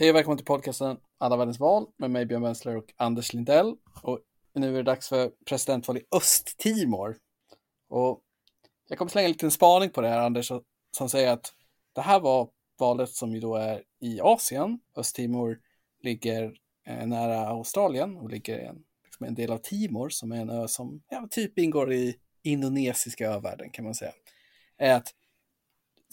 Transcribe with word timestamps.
Hej 0.00 0.10
och 0.10 0.16
välkommen 0.16 0.38
till 0.38 0.46
podcasten 0.46 0.96
Alla 1.18 1.36
världens 1.36 1.60
val 1.60 1.86
med 1.96 2.10
mig 2.10 2.26
Björn 2.26 2.42
Wensler 2.42 2.76
och 2.76 2.94
Anders 2.96 3.32
Lindell. 3.32 3.76
Och 4.02 4.20
nu 4.54 4.68
är 4.68 4.72
det 4.72 4.82
dags 4.82 5.08
för 5.08 5.30
presidentval 5.46 5.96
i 5.96 6.04
Östtimor. 6.10 7.16
Och 7.88 8.20
jag 8.88 8.98
kommer 8.98 9.10
slänga 9.10 9.24
en 9.24 9.32
liten 9.32 9.50
spaning 9.50 9.90
på 9.90 10.00
det 10.00 10.08
här 10.08 10.18
Anders 10.18 10.52
som 10.90 11.08
säger 11.08 11.32
att 11.32 11.52
det 11.92 12.00
här 12.00 12.20
var 12.20 12.50
valet 12.78 13.10
som 13.10 13.34
ju 13.34 13.40
då 13.40 13.56
är 13.56 13.82
i 14.00 14.20
Asien. 14.20 14.80
Östtimor 14.96 15.58
ligger 16.02 16.54
eh, 16.86 17.06
nära 17.06 17.48
Australien 17.48 18.16
och 18.16 18.30
ligger 18.30 18.58
en, 18.58 18.76
liksom 19.04 19.26
en 19.26 19.34
del 19.34 19.52
av 19.52 19.58
Timor 19.58 20.08
som 20.08 20.32
är 20.32 20.40
en 20.40 20.50
ö 20.50 20.68
som 20.68 21.02
ja, 21.08 21.28
typ 21.30 21.58
ingår 21.58 21.92
i 21.92 22.16
indonesiska 22.42 23.30
övärlden 23.30 23.70
kan 23.70 23.84
man 23.84 23.94
säga. 23.94 24.12
Är 24.78 24.94
att 24.94 25.14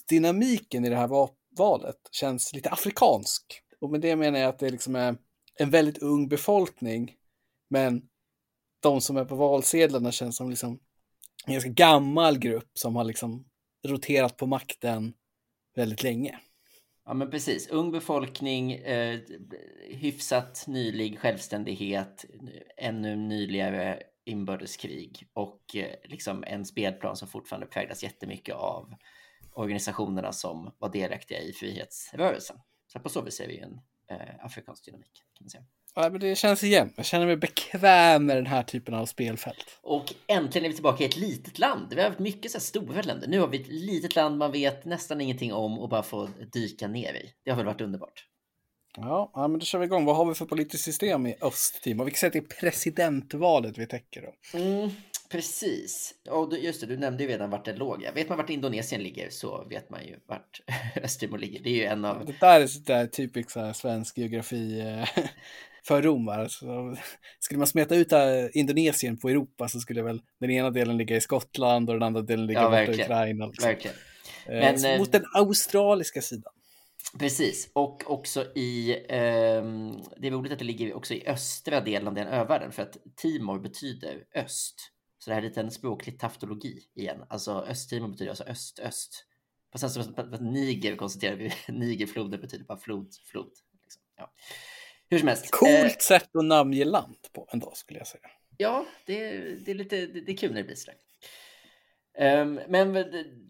dynamiken 0.09 0.85
i 0.85 0.89
det 0.89 0.97
här 0.97 1.29
valet 1.57 1.99
känns 2.11 2.53
lite 2.53 2.69
afrikansk. 2.69 3.61
Och 3.85 3.91
med 3.91 4.01
det 4.01 4.15
menar 4.15 4.39
jag 4.39 4.49
att 4.49 4.59
det 4.59 4.69
liksom 4.69 4.95
är 4.95 5.17
en 5.59 5.69
väldigt 5.69 5.97
ung 5.97 6.27
befolkning, 6.27 7.15
men 7.69 8.01
de 8.79 9.01
som 9.01 9.17
är 9.17 9.25
på 9.25 9.35
valsedlarna 9.35 10.11
känns 10.11 10.35
som 10.35 10.49
liksom 10.49 10.79
en 11.45 11.53
ganska 11.53 11.69
gammal 11.69 12.39
grupp 12.39 12.71
som 12.73 12.95
har 12.95 13.03
liksom 13.03 13.45
roterat 13.87 14.37
på 14.37 14.45
makten 14.45 15.13
väldigt 15.75 16.03
länge. 16.03 16.39
Ja, 17.05 17.13
men 17.13 17.31
precis. 17.31 17.67
Ung 17.67 17.91
befolkning, 17.91 18.71
eh, 18.71 19.19
hyfsat 19.89 20.63
nylig 20.67 21.19
självständighet, 21.19 22.25
ännu 22.77 23.15
nyligare 23.15 24.03
inbördeskrig 24.23 25.27
och 25.33 25.75
eh, 25.75 25.95
liksom 26.03 26.43
en 26.47 26.65
spelplan 26.65 27.15
som 27.15 27.27
fortfarande 27.27 27.67
präglas 27.67 28.03
jättemycket 28.03 28.55
av 28.55 28.93
organisationerna 29.53 30.31
som 30.31 30.71
var 30.77 30.89
delaktiga 30.89 31.39
i 31.39 31.53
frihetsrörelsen. 31.53 32.57
Så 32.95 32.99
på 32.99 33.09
så 33.09 33.21
vis 33.21 33.39
är 33.39 33.47
vi 33.47 33.59
en 33.59 33.79
eh, 34.11 34.45
afrikansk 34.45 34.85
dynamik. 34.85 35.23
Kan 35.37 35.45
man 35.45 35.49
säga. 35.49 35.63
Ja, 35.95 36.09
men 36.09 36.19
det 36.19 36.35
känns 36.35 36.63
igen. 36.63 36.93
Jag 36.95 37.05
känner 37.05 37.25
mig 37.25 37.37
bekväm 37.37 38.25
med 38.25 38.37
den 38.37 38.45
här 38.45 38.63
typen 38.63 38.93
av 38.93 39.05
spelfält. 39.05 39.79
Och 39.81 40.13
äntligen 40.27 40.65
är 40.65 40.69
vi 40.69 40.75
tillbaka 40.75 41.03
i 41.03 41.07
ett 41.07 41.17
litet 41.17 41.59
land. 41.59 41.93
Vi 41.93 42.01
har 42.01 42.09
haft 42.09 42.19
mycket 42.19 42.51
så 42.51 42.59
stora 42.59 43.01
länder. 43.01 43.27
Nu 43.27 43.39
har 43.39 43.47
vi 43.47 43.61
ett 43.61 43.67
litet 43.67 44.15
land 44.15 44.37
man 44.37 44.51
vet 44.51 44.85
nästan 44.85 45.21
ingenting 45.21 45.53
om 45.53 45.79
och 45.79 45.89
bara 45.89 46.03
får 46.03 46.29
dyka 46.51 46.87
ner 46.87 47.13
i. 47.13 47.31
Det 47.43 47.51
har 47.51 47.57
väl 47.57 47.65
varit 47.65 47.81
underbart. 47.81 48.25
Ja, 48.97 49.31
ja 49.33 49.47
men 49.47 49.59
då 49.59 49.65
kör 49.65 49.79
vi 49.79 49.85
igång. 49.85 50.05
Vad 50.05 50.15
har 50.15 50.25
vi 50.25 50.33
för 50.33 50.45
politiskt 50.45 50.83
system 50.83 51.27
i 51.27 51.35
Östtimor? 51.41 52.05
Vi 52.05 52.11
kan 52.11 52.17
säga 52.17 52.27
att 52.27 52.33
det 52.33 52.39
är 52.39 52.61
presidentvalet 52.61 53.77
vi 53.77 53.87
täcker 53.87 54.21
då. 54.21 54.59
Mm, 54.59 54.89
Precis. 55.29 56.13
Och 56.29 56.57
just 56.57 56.81
det, 56.81 56.87
du 56.87 56.97
nämnde 56.97 57.23
ju 57.23 57.29
redan 57.29 57.49
vart 57.49 57.65
det 57.65 57.73
låg. 57.73 58.07
Vet 58.15 58.29
man 58.29 58.37
vart 58.37 58.49
Indonesien 58.49 59.03
ligger 59.03 59.29
så 59.29 59.67
vet 59.69 59.89
man 59.89 60.05
ju 60.05 60.19
vart 60.27 60.61
Östtimor 61.03 61.37
ligger. 61.37 61.59
Det 61.59 61.69
är 61.69 61.75
ju 61.75 61.83
en 61.83 62.05
av... 62.05 62.25
Det 62.25 62.39
där 62.39 62.61
är 62.61 62.67
sådär 62.67 63.07
typiskt 63.07 63.57
svensk 63.75 64.17
geografi 64.17 64.79
eh, 64.79 65.23
för 65.87 66.01
Rom. 66.01 66.29
Alltså, 66.29 66.95
skulle 67.39 67.57
man 67.57 67.67
smeta 67.67 67.95
ut 67.95 68.11
Indonesien 68.53 69.17
på 69.17 69.29
Europa 69.29 69.67
så 69.67 69.79
skulle 69.79 70.01
väl 70.01 70.21
den 70.39 70.51
ena 70.51 70.69
delen 70.69 70.97
ligga 70.97 71.15
i 71.15 71.21
Skottland 71.21 71.89
och 71.89 71.95
den 71.95 72.03
andra 72.03 72.21
delen 72.21 72.47
ligga 72.47 72.61
ja, 72.61 72.69
borta 72.69 72.91
i 72.91 73.01
Ukraina. 73.03 73.45
Liksom. 73.45 73.69
Verkligen. 73.69 73.97
Eh, 74.45 74.53
Men, 74.53 74.85
eh, 74.85 74.99
mot 74.99 75.11
den 75.11 75.25
australiska 75.33 76.21
sidan. 76.21 76.53
Precis, 77.19 77.69
och 77.73 78.11
också 78.11 78.45
i, 78.55 78.91
eh, 78.91 79.63
det 80.17 80.27
är 80.27 80.31
roligt 80.31 80.51
att 80.51 80.59
det 80.59 80.65
ligger 80.65 80.93
också 80.93 81.13
i 81.13 81.27
östra 81.27 81.81
delen 81.81 82.07
av 82.07 82.13
den 82.13 82.27
övärlden 82.27 82.71
för 82.71 82.83
att 82.83 82.97
Timor 83.15 83.59
betyder 83.59 84.23
öst. 84.35 84.91
Så 85.25 85.31
det 85.31 85.35
här 85.35 85.41
är 85.41 85.47
lite 85.47 85.61
en 85.61 85.71
språklig 85.71 86.19
taftologi 86.19 86.79
igen. 86.95 87.23
Alltså 87.29 87.51
Östtimor 87.51 88.07
betyder 88.07 88.29
alltså 88.29 88.43
öst-öst. 88.43 89.25
På 89.71 89.77
sen 89.77 89.89
som 89.89 90.13
att 90.17 90.41
Niger 90.41 90.95
konstaterar 90.95 91.35
vi, 91.35 91.53
Nigerfloden 91.73 92.41
betyder 92.41 92.65
bara 92.65 92.77
flod, 92.77 93.13
flod. 93.25 93.51
Liksom. 93.83 94.01
Ja. 94.17 94.33
Hur 95.09 95.19
som 95.19 95.27
helst. 95.27 95.51
Coolt 95.51 95.83
eh, 95.83 95.97
sätt 95.99 96.35
att 96.35 96.45
namnge 96.45 96.85
land 96.85 97.17
på 97.33 97.47
en 97.51 97.59
dag 97.59 97.77
skulle 97.77 97.99
jag 97.99 98.07
säga. 98.07 98.29
Ja, 98.57 98.85
det, 99.05 99.31
det 99.65 99.71
är 99.71 99.75
lite 99.75 100.05
det, 100.05 100.21
det 100.21 100.31
är 100.31 100.37
kul 100.37 100.49
när 100.51 100.57
det 100.57 100.63
blir 100.63 100.75
sådär. 100.75 100.97
Um, 102.41 102.59
men 102.67 102.93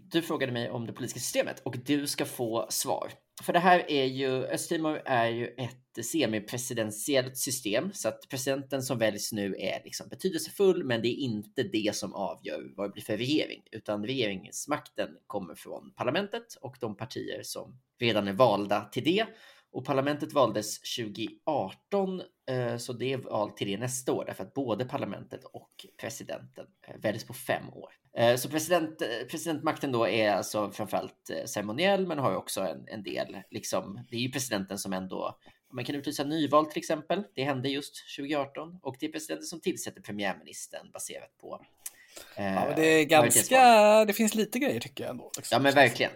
du 0.09 0.21
frågade 0.21 0.51
mig 0.51 0.69
om 0.69 0.85
det 0.85 0.93
politiska 0.93 1.19
systemet 1.19 1.59
och 1.59 1.77
du 1.77 2.07
ska 2.07 2.25
få 2.25 2.67
svar. 2.69 3.11
För 3.43 3.53
det 3.53 3.59
här 3.59 3.91
är 3.91 4.05
ju, 4.05 4.45
Östtimor 4.45 5.01
är 5.05 5.29
ju 5.29 5.47
ett 5.47 6.05
semipresidentiellt 6.05 7.37
system 7.37 7.93
så 7.93 8.07
att 8.07 8.29
presidenten 8.29 8.83
som 8.83 8.97
väljs 8.97 9.31
nu 9.31 9.55
är 9.59 9.83
liksom 9.83 10.09
betydelsefull 10.09 10.83
men 10.83 11.01
det 11.01 11.07
är 11.07 11.19
inte 11.19 11.63
det 11.63 11.95
som 11.95 12.13
avgör 12.13 12.73
vad 12.75 12.89
det 12.89 12.93
blir 12.93 13.03
för 13.03 13.17
regering 13.17 13.61
utan 13.71 14.05
regeringsmakten 14.05 15.09
kommer 15.27 15.55
från 15.55 15.93
parlamentet 15.95 16.57
och 16.61 16.77
de 16.79 16.97
partier 16.97 17.43
som 17.43 17.79
redan 17.99 18.27
är 18.27 18.33
valda 18.33 18.81
till 18.81 19.03
det 19.03 19.25
och 19.71 19.85
parlamentet 19.85 20.33
valdes 20.33 20.79
2018, 20.79 22.21
eh, 22.49 22.77
så 22.77 22.93
det 22.93 23.13
är 23.13 23.17
val 23.17 23.51
till 23.51 23.67
det 23.67 23.77
nästa 23.77 24.13
år 24.13 24.25
därför 24.25 24.43
att 24.43 24.53
både 24.53 24.85
parlamentet 24.85 25.43
och 25.43 25.85
presidenten 26.01 26.65
eh, 26.87 26.95
väljs 27.01 27.23
på 27.23 27.33
fem 27.33 27.69
år. 27.73 27.93
Eh, 28.17 28.35
så 28.35 28.49
president, 28.49 29.01
presidentmakten 29.29 29.91
då 29.91 30.07
är 30.07 30.31
alltså 30.31 30.71
framförallt 30.71 31.31
ceremoniell, 31.45 32.07
men 32.07 32.19
har 32.19 32.35
också 32.35 32.61
en, 32.61 32.87
en 32.87 33.03
del, 33.03 33.37
liksom, 33.51 33.99
det 34.09 34.15
är 34.15 34.21
ju 34.21 34.31
presidenten 34.31 34.77
som 34.77 34.93
ändå 34.93 35.37
man 35.75 35.85
kan 35.85 35.95
utlysa 35.95 36.23
nyval 36.23 36.65
till 36.65 36.79
exempel. 36.79 37.23
Det 37.35 37.43
hände 37.43 37.69
just 37.69 38.15
2018 38.17 38.79
och 38.81 38.95
det 38.99 39.05
är 39.05 39.11
presidenten 39.11 39.45
som 39.45 39.61
tillsätter 39.61 40.01
premiärministern 40.01 40.91
baserat 40.91 41.37
på. 41.41 41.65
Eh, 42.35 42.45
ja, 42.45 42.73
det 42.75 42.85
är 42.85 43.03
ganska, 43.03 44.05
det 44.05 44.13
finns 44.13 44.35
lite 44.35 44.59
grejer 44.59 44.79
tycker 44.79 45.03
jag 45.03 45.11
ändå. 45.11 45.31
Liksom. 45.37 45.55
Ja, 45.55 45.59
men 45.59 45.73
verkligen. 45.73 46.11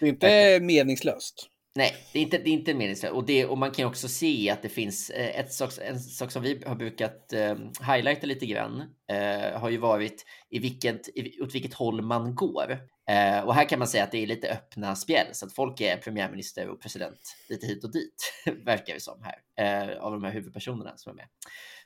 Det 0.00 0.06
är 0.06 0.08
inte 0.08 0.26
verkligen. 0.26 0.66
meningslöst. 0.66 1.48
Nej, 1.74 1.94
det 2.12 2.18
är 2.18 2.22
inte, 2.22 2.38
det 2.38 2.50
är 2.50 2.52
inte 2.52 2.74
meningslöst. 2.74 3.14
Och, 3.14 3.26
det, 3.26 3.46
och 3.46 3.58
man 3.58 3.70
kan 3.70 3.86
också 3.86 4.08
se 4.08 4.50
att 4.50 4.62
det 4.62 4.68
finns 4.68 5.10
eh, 5.10 5.40
ett 5.40 5.52
sak, 5.52 5.70
en 5.80 6.00
sak 6.00 6.30
som 6.30 6.42
vi 6.42 6.62
har 6.66 6.74
brukat 6.74 7.32
eh, 7.32 7.56
highlighta 7.86 8.26
lite 8.26 8.46
grann. 8.46 8.80
Eh, 9.12 9.60
har 9.60 9.70
ju 9.70 9.78
varit 9.78 10.24
i 10.50 10.58
vilket, 10.58 11.08
i, 11.08 11.40
åt 11.40 11.54
vilket 11.54 11.74
håll 11.74 12.02
man 12.02 12.34
går. 12.34 12.78
Eh, 13.10 13.40
och 13.40 13.54
här 13.54 13.68
kan 13.68 13.78
man 13.78 13.88
säga 13.88 14.04
att 14.04 14.12
det 14.12 14.22
är 14.22 14.26
lite 14.26 14.50
öppna 14.50 14.96
spjäll 14.96 15.26
så 15.32 15.46
att 15.46 15.52
folk 15.52 15.80
är 15.80 15.96
premiärminister 15.96 16.68
och 16.68 16.82
president 16.82 17.36
lite 17.48 17.66
hit 17.66 17.84
och 17.84 17.92
dit 17.92 18.32
verkar 18.64 18.94
det 18.94 19.00
som 19.00 19.22
här 19.22 19.38
eh, 19.58 20.02
av 20.02 20.12
de 20.12 20.24
här 20.24 20.32
huvudpersonerna 20.32 20.96
som 20.96 21.10
är 21.10 21.16
med. 21.16 21.26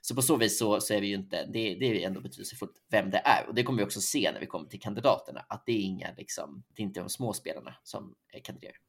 Så 0.01 0.15
på 0.15 0.23
så 0.23 0.37
vis 0.37 0.59
så, 0.59 0.81
så 0.81 0.95
är 0.95 1.01
vi 1.01 1.07
ju 1.07 1.15
inte, 1.15 1.47
det, 1.53 1.75
det 1.75 1.87
är 1.87 2.07
ändå 2.07 2.21
betydelsefullt 2.21 2.75
vem 2.91 3.11
det 3.11 3.23
är 3.25 3.49
och 3.49 3.55
det 3.55 3.63
kommer 3.63 3.79
vi 3.79 3.85
också 3.85 4.01
se 4.01 4.31
när 4.33 4.41
vi 4.41 4.47
kommer 4.47 4.69
till 4.69 4.81
kandidaterna 4.81 5.47
att 5.49 5.63
det 5.67 5.73
är 5.73 5.81
inga 5.81 6.09
liksom, 6.17 6.65
det 6.69 6.83
är 6.83 6.85
inte 6.85 7.01
de 7.01 7.09
små 7.09 7.33
spelarna 7.33 7.75
som 7.83 8.15
eh, 8.35 8.41
kandiderar. 8.43 8.86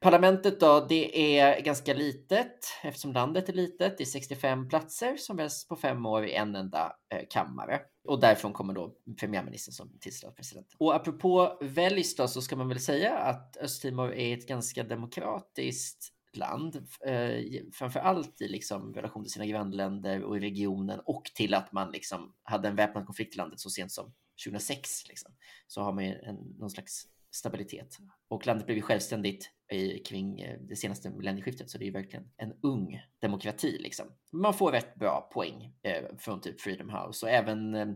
Parlamentet 0.00 0.60
då, 0.60 0.86
det 0.88 1.38
är 1.38 1.60
ganska 1.60 1.94
litet 1.94 2.64
eftersom 2.82 3.12
landet 3.12 3.48
är 3.48 3.52
litet. 3.52 3.98
Det 3.98 4.04
är 4.04 4.06
65 4.06 4.68
platser 4.68 5.16
som 5.16 5.36
väljs 5.36 5.68
på 5.68 5.76
fem 5.76 6.06
år 6.06 6.26
i 6.26 6.34
en 6.34 6.56
enda 6.56 6.92
eh, 7.14 7.22
kammare. 7.30 7.80
Och 8.08 8.20
därifrån 8.20 8.52
kommer 8.52 8.74
då 8.74 8.94
premiärministern 9.20 9.72
som 9.72 9.98
tillsätter 10.00 10.34
president. 10.34 10.66
Och 10.78 10.94
apropå 10.94 11.58
väljs 11.60 12.16
då 12.16 12.28
så 12.28 12.42
ska 12.42 12.56
man 12.56 12.68
väl 12.68 12.80
säga 12.80 13.18
att 13.18 13.56
Östtimor 13.56 14.12
är 14.12 14.38
ett 14.38 14.48
ganska 14.48 14.84
demokratiskt 14.84 16.12
land, 16.36 16.76
eh, 17.06 17.62
framför 17.72 18.00
allt 18.00 18.40
i 18.40 18.48
liksom 18.48 18.94
relation 18.94 19.22
till 19.22 19.32
sina 19.32 19.46
grannländer 19.46 20.22
och 20.22 20.36
i 20.36 20.40
regionen 20.40 21.00
och 21.04 21.24
till 21.34 21.54
att 21.54 21.72
man 21.72 21.92
liksom 21.92 22.34
hade 22.42 22.68
en 22.68 22.76
väpnad 22.76 23.06
konflikt 23.06 23.34
i 23.34 23.38
landet 23.38 23.60
så 23.60 23.70
sent 23.70 23.92
som 23.92 24.14
2006. 24.44 25.08
Liksom. 25.08 25.32
Så 25.66 25.82
har 25.82 25.92
man 25.92 26.04
ju 26.04 26.12
en, 26.12 26.36
någon 26.58 26.70
slags 26.70 27.06
stabilitet. 27.36 27.96
Och 28.28 28.46
landet 28.46 28.66
blev 28.66 28.76
ju 28.76 28.82
självständigt 28.82 29.50
i, 29.72 29.98
kring 29.98 30.40
eh, 30.40 30.58
det 30.60 30.76
senaste 30.76 31.10
millennieskiftet, 31.10 31.70
så 31.70 31.78
det 31.78 31.88
är 31.88 31.92
verkligen 31.92 32.24
en 32.36 32.52
ung 32.62 33.00
demokrati. 33.20 33.78
Liksom. 33.78 34.06
Man 34.32 34.54
får 34.54 34.72
rätt 34.72 34.94
bra 34.94 35.30
poäng 35.32 35.72
eh, 35.82 36.04
från 36.18 36.40
typ 36.40 36.60
Freedom 36.60 36.90
House 36.90 37.26
och 37.26 37.32
även 37.32 37.74
eh, 37.74 37.86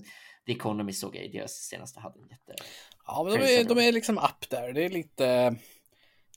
The 0.46 0.52
Economy 0.52 0.92
såg 0.92 1.16
jag 1.16 1.24
i 1.24 1.28
deras 1.28 1.52
senaste 1.52 2.00
hade 2.00 2.20
en 2.20 2.28
jätte... 2.28 2.54
Ja, 3.06 3.24
men 3.24 3.32
de 3.32 3.60
är, 3.60 3.64
de 3.64 3.78
är 3.78 3.92
liksom 3.92 4.18
up 4.18 4.50
där. 4.50 4.72
Det 4.72 4.84
är 4.84 4.88
lite, 4.88 5.56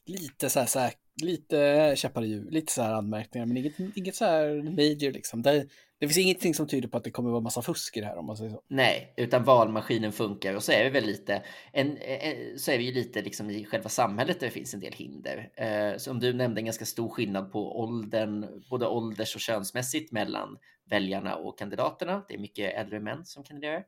lite 0.05 0.49
så 0.49 0.59
här, 0.59 0.67
så 0.67 0.79
här 0.79 0.93
lite 1.21 1.93
käppar 1.97 2.23
i 2.23 2.27
hjul, 2.27 2.51
lite 2.51 2.71
så 2.71 2.81
här 2.81 2.93
anmärkningar, 2.93 3.45
men 3.45 3.57
inget, 3.57 3.73
inget 3.95 4.15
så 4.15 4.25
här 4.25 4.61
major 4.63 5.11
liksom. 5.11 5.41
Det, 5.41 5.65
det 5.99 6.07
finns 6.07 6.17
ingenting 6.17 6.53
som 6.53 6.67
tyder 6.67 6.87
på 6.87 6.97
att 6.97 7.03
det 7.03 7.11
kommer 7.11 7.29
vara 7.29 7.41
massa 7.41 7.61
fusk 7.61 7.97
i 7.97 7.99
det 7.99 8.05
här 8.05 8.17
om 8.17 8.25
man 8.25 8.37
säger 8.37 8.51
så. 8.51 8.61
Nej, 8.67 9.13
utan 9.17 9.43
valmaskinen 9.43 10.11
funkar 10.11 10.55
och 10.55 10.63
så 10.63 10.71
är 10.71 10.83
vi 10.83 10.89
väl 10.89 11.05
lite, 11.05 11.43
en, 11.71 11.97
en, 11.97 12.59
så 12.59 12.71
är 12.71 12.77
vi 12.77 12.83
ju 12.83 12.91
lite 12.91 13.21
liksom 13.21 13.49
i 13.49 13.65
själva 13.65 13.89
samhället 13.89 14.39
där 14.39 14.47
det 14.47 14.53
finns 14.53 14.73
en 14.73 14.79
del 14.79 14.93
hinder. 14.93 15.49
Eh, 15.55 15.97
som 15.97 16.19
du 16.19 16.33
nämnde, 16.33 16.61
en 16.61 16.65
ganska 16.65 16.85
stor 16.85 17.09
skillnad 17.09 17.51
på 17.51 17.79
åldern, 17.79 18.63
både 18.69 18.87
ålders 18.87 19.35
och 19.35 19.41
könsmässigt 19.41 20.11
mellan 20.11 20.57
väljarna 20.89 21.35
och 21.35 21.59
kandidaterna. 21.59 22.25
Det 22.27 22.33
är 22.33 22.39
mycket 22.39 22.75
äldre 22.75 22.99
män 22.99 23.25
som 23.25 23.43
kandiderar. 23.43 23.83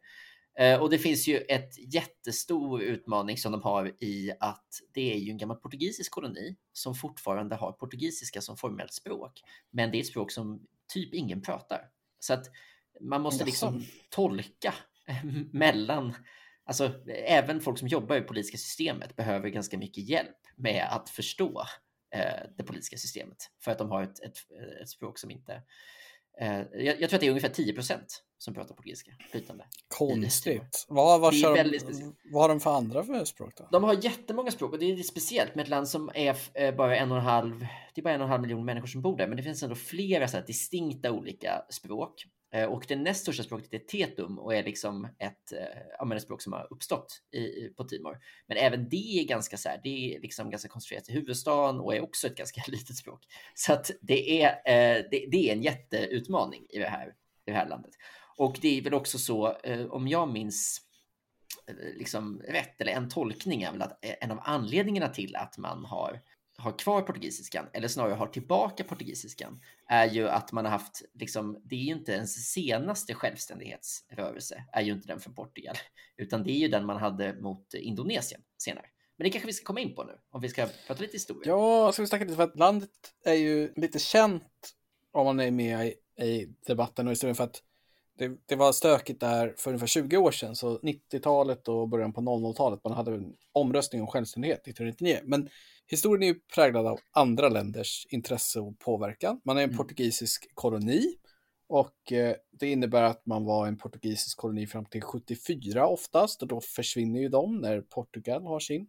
Eh, 0.60 0.81
och 0.81 0.90
det 0.90 0.98
finns 0.98 1.28
ju 1.28 1.38
ett 1.38 1.94
jättestor 1.94 2.81
utmaning 2.81 3.38
som 3.38 3.52
de 3.52 3.62
har 3.62 4.04
i 4.04 4.31
att 4.40 4.81
det 4.94 5.13
är 5.13 5.18
ju 5.18 5.31
en 5.31 5.38
gammal 5.38 5.57
portugisisk 5.57 6.12
koloni 6.12 6.56
som 6.74 6.96
fortfarande 6.96 7.56
har 7.56 7.72
portugisiska 7.72 8.42
som 8.42 8.57
formellt 8.57 8.94
språk. 8.94 9.42
Men 9.72 9.92
det 9.92 9.98
är 9.98 10.00
ett 10.00 10.07
språk 10.07 10.31
som 10.31 10.68
typ 10.94 11.13
ingen 11.13 11.42
pratar. 11.42 11.90
Så 12.19 12.34
att 12.34 12.46
man 13.02 13.22
måste 13.22 13.46
liksom 13.46 13.86
tolka 14.10 14.74
mellan, 15.52 16.13
alltså 16.66 16.92
även 17.08 17.62
folk 17.62 17.80
som 17.80 17.88
jobbar 17.88 18.16
i 18.16 18.22
politiska 18.22 18.58
systemet 18.58 19.16
behöver 19.16 19.50
ganska 19.50 19.78
mycket 19.78 20.10
hjälp 20.10 20.38
med 20.56 20.88
att 20.92 21.10
förstå 21.10 21.63
eh, 22.16 22.50
det 22.58 22.63
politiska 22.63 22.98
systemet 22.98 23.51
för 23.60 23.72
att 23.72 23.78
de 23.78 23.92
har 23.92 24.04
ett, 24.04 24.19
ett, 24.24 24.38
ett 24.81 24.90
språk 24.90 25.19
som 25.19 25.31
inte... 25.31 25.62
Eh, 26.42 26.62
jag, 26.74 27.01
jag, 27.01 27.10
tror 27.10 27.13
att 27.13 27.22
det 27.22 27.28
är 27.28 27.30
ungefär 27.30 27.50
10 27.50 27.74
procent 27.74 28.24
som 28.46 28.54
pratar 28.54 28.76
portugisiska 28.76 29.12
flytande. 29.32 29.66
Konstigt. 29.88 30.86
Vad, 30.90 31.22
vad, 31.22 31.34
de, 31.34 32.14
vad 32.32 32.42
har 32.42 32.50
de 32.50 32.60
för 32.60 32.76
andra 32.76 33.04
för 33.04 33.26
språk 33.26 33.54
då? 33.58 33.68
De 33.72 33.84
har 33.84 34.06
jättemånga 34.06 34.52
språk 34.52 34.74
och 34.74 34.80
det 34.80 34.92
är 34.92 35.04
speciellt 35.04 35.56
med 35.56 35.64
ett 35.64 35.70
land 35.70 35.88
som 35.88 36.12
är 36.14 36.38
eh, 36.54 36.76
bara 36.76 36.98
en 36.98 37.12
och 37.12 37.18
en 37.18 37.24
halv, 37.24 37.60
det 37.94 38.02
är 38.02 38.04
bara 38.04 38.14
en 38.14 38.22
och 38.22 38.26
en 38.26 38.32
halv 38.32 38.42
miljon 38.42 38.66
människor 38.66 38.88
som 38.88 39.02
bor 39.02 39.18
där, 39.18 39.28
men 39.28 39.38
det 39.38 39.44
finns 39.44 39.64
ändå 39.64 39.76
flera 39.76 40.28
så 40.28 40.42
distinkta 40.48 41.12
olika 41.12 41.66
språk. 41.70 42.26
Eh, 42.54 42.66
och 42.66 42.86
det 42.88 42.96
näst 42.96 43.22
största 43.22 43.44
språket 43.44 43.74
är 43.74 43.80
tetum 43.80 44.40
och 44.40 44.56
är 44.56 44.64
liksom 44.64 45.06
ett, 45.20 45.52
eh, 45.52 45.82
ja, 46.00 46.16
ett 46.16 46.22
språk 46.22 46.42
som 46.42 46.54
har 46.54 46.68
uppstått 46.70 47.22
i, 47.32 47.70
på 47.78 47.84
Timor. 47.84 48.18
Men 48.48 48.58
även 48.58 48.90
det 48.90 49.20
är 49.20 49.24
ganska 49.24 49.58
så 49.58 49.70
här, 49.70 49.80
det 49.84 50.16
är 50.16 50.22
liksom 50.22 50.50
ganska 50.50 50.70
koncentrerat 50.70 51.10
i 51.10 51.14
huvudstaden 51.14 51.80
och 51.80 51.96
är 51.96 52.04
också 52.04 52.28
ett 52.28 52.38
ganska 52.38 52.62
litet 52.68 52.96
språk. 52.96 53.22
Så 53.56 53.74
att 53.74 53.92
det 54.02 54.44
är, 54.44 54.56
det, 55.12 55.28
det 55.32 55.50
är 55.50 55.54
en 55.54 55.62
jätteutmaning 55.62 56.66
i 56.70 56.80
det 56.80 56.90
här, 56.90 57.08
i 57.46 57.52
det 57.52 57.58
här 57.58 57.70
landet. 57.70 57.92
Och 58.38 58.58
det 58.62 58.78
är 58.78 58.82
väl 58.82 58.94
också 58.94 59.18
så, 59.18 59.58
eh, 59.64 59.86
om 59.86 60.08
jag 60.08 60.30
minns 60.30 60.82
eh, 61.68 61.76
liksom 61.98 62.42
rätt, 62.48 62.82
eller 62.82 62.92
en 62.92 63.10
tolkning 63.10 63.64
är 63.64 63.72
väl 63.72 63.82
att 63.82 64.06
eh, 64.06 64.16
en 64.22 64.32
av 64.32 64.40
anledningarna 64.44 65.08
till 65.08 65.36
att 65.36 65.58
man 65.58 65.86
har 65.86 66.22
har 66.58 66.80
kvar 66.80 67.02
portugisiskan, 67.02 67.66
eller 67.74 67.88
snarare 67.88 68.14
har 68.14 68.28
tillbaka 68.28 68.84
portugisiskan, 68.84 69.62
är 69.88 70.10
ju 70.10 70.30
att 70.30 70.52
man 70.52 70.66
har 70.66 70.72
haft, 70.72 71.02
liksom, 71.14 71.62
det 71.64 71.76
är 71.76 71.80
ju 71.80 71.92
inte 71.92 72.12
ens 72.12 72.52
senaste 72.52 73.14
självständighetsrörelse, 73.14 74.64
är 74.72 74.82
ju 74.82 74.92
inte 74.92 75.08
den 75.08 75.20
för 75.20 75.32
Portugal, 75.32 75.76
utan 76.18 76.44
det 76.44 76.52
är 76.52 76.58
ju 76.58 76.68
den 76.68 76.86
man 76.86 76.98
hade 76.98 77.34
mot 77.34 77.74
Indonesien 77.74 78.42
senare. 78.58 78.86
Men 79.18 79.26
det 79.26 79.30
kanske 79.30 79.48
vi 79.48 79.54
ska 79.54 79.66
komma 79.66 79.80
in 79.80 79.96
på 79.96 80.04
nu, 80.04 80.14
om 80.30 80.42
vi 80.42 80.50
ska 80.50 80.68
prata 80.88 81.02
lite 81.02 81.14
historia. 81.14 81.52
Ja, 81.52 81.92
ska 81.92 82.02
vi 82.02 82.08
snacka 82.08 82.24
lite 82.24 82.36
för 82.36 82.44
att 82.44 82.60
landet 82.60 82.90
är 83.26 83.34
ju 83.34 83.74
lite 83.76 84.00
känt 84.00 84.76
om 85.12 85.26
man 85.26 85.40
är 85.40 85.52
med 85.52 85.88
i, 85.88 86.24
i 86.24 86.56
debatten 86.68 87.08
och 87.08 87.12
historien 87.12 87.36
för 87.36 87.44
att 87.44 87.62
det, 88.18 88.32
det, 88.46 88.56
var 88.56 88.72
stökigt 88.72 89.20
där 89.20 89.54
för 89.58 89.70
ungefär 89.72 89.88
20 89.88 90.18
år 90.18 90.32
sedan, 90.32 90.56
så 90.56 90.80
90-talet 90.80 91.68
och 91.68 91.90
början 91.90 92.14
på 92.14 92.22
00-talet, 92.22 92.80
man 92.84 92.94
hade 92.94 93.14
en 93.14 93.36
omröstning 93.52 94.02
om 94.02 94.08
självständighet 94.08 94.68
1999. 94.68 95.20
Men 95.24 95.50
historien 95.88 96.24
är 96.24 96.28
ju 96.28 96.40
präglad 96.56 96.88
av 96.88 97.00
andra 97.12 97.50
länders 97.50 98.08
intresse 98.10 98.60
och 98.60 98.80
påverkan. 98.80 99.42
Man 99.44 99.58
är 99.58 99.62
en 99.62 99.70
mm. 99.70 99.78
portugisisk 99.78 100.52
koloni 100.54 101.16
och 101.68 102.12
eh, 102.12 102.36
det 102.52 102.72
innebär 102.72 103.04
att 103.04 103.26
man 103.26 103.46
var 103.46 103.68
en 103.68 103.78
portugisisk 103.78 104.38
koloni 104.38 104.68
fram 104.68 104.86
till 104.86 105.02
74 105.02 105.88
oftast 105.88 106.42
och 106.42 106.48
då 106.48 106.62
försvinner 106.62 107.20
ju 107.20 107.30
de 107.30 107.58
när 107.58 107.82
Portugal 107.82 108.44
har 108.44 108.60
sin 108.60 108.88